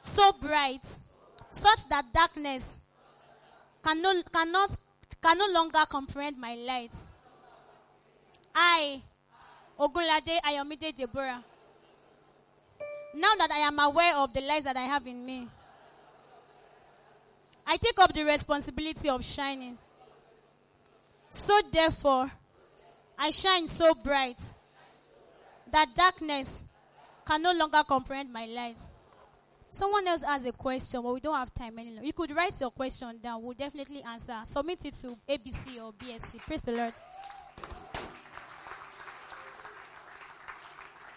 so 0.03 0.31
bright, 0.33 0.85
such 1.49 1.89
that 1.89 2.05
darkness 2.13 2.69
cannot, 3.83 4.31
cannot 4.31 4.77
can 5.21 5.37
no 5.37 5.45
longer 5.51 5.85
comprehend 5.89 6.37
my 6.37 6.55
light. 6.55 6.93
I, 8.53 9.01
Ogunlade 9.79 10.39
Ayomide 10.43 10.95
Deborah. 10.95 11.43
Now 13.13 13.35
that 13.37 13.51
I 13.51 13.59
am 13.59 13.77
aware 13.79 14.17
of 14.17 14.33
the 14.33 14.41
light 14.41 14.63
that 14.63 14.77
I 14.77 14.83
have 14.83 15.05
in 15.05 15.25
me, 15.25 15.47
I 17.67 17.77
take 17.77 17.99
up 17.99 18.13
the 18.13 18.23
responsibility 18.23 19.09
of 19.09 19.23
shining. 19.23 19.77
So 21.29 21.59
therefore, 21.71 22.31
I 23.17 23.29
shine 23.29 23.67
so 23.67 23.93
bright 23.93 24.41
that 25.71 25.95
darkness 25.95 26.63
can 27.25 27.41
no 27.41 27.53
longer 27.53 27.83
comprehend 27.87 28.31
my 28.33 28.45
light. 28.45 28.79
Someone 29.73 30.05
else 30.05 30.23
has 30.23 30.45
a 30.45 30.51
question, 30.51 31.01
but 31.01 31.13
we 31.13 31.21
don't 31.21 31.35
have 31.35 31.53
time 31.53 31.79
any 31.79 31.91
longer. 31.91 32.05
You 32.05 32.11
could 32.11 32.35
write 32.35 32.59
your 32.59 32.71
question 32.71 33.17
down. 33.23 33.41
We'll 33.41 33.53
definitely 33.53 34.03
answer. 34.03 34.37
Submit 34.43 34.83
it 34.83 34.93
to 34.95 35.17
ABC 35.29 35.81
or 35.81 35.93
BSC. 35.93 36.39
Praise 36.39 36.61
the 36.61 36.73
Lord. 36.73 36.93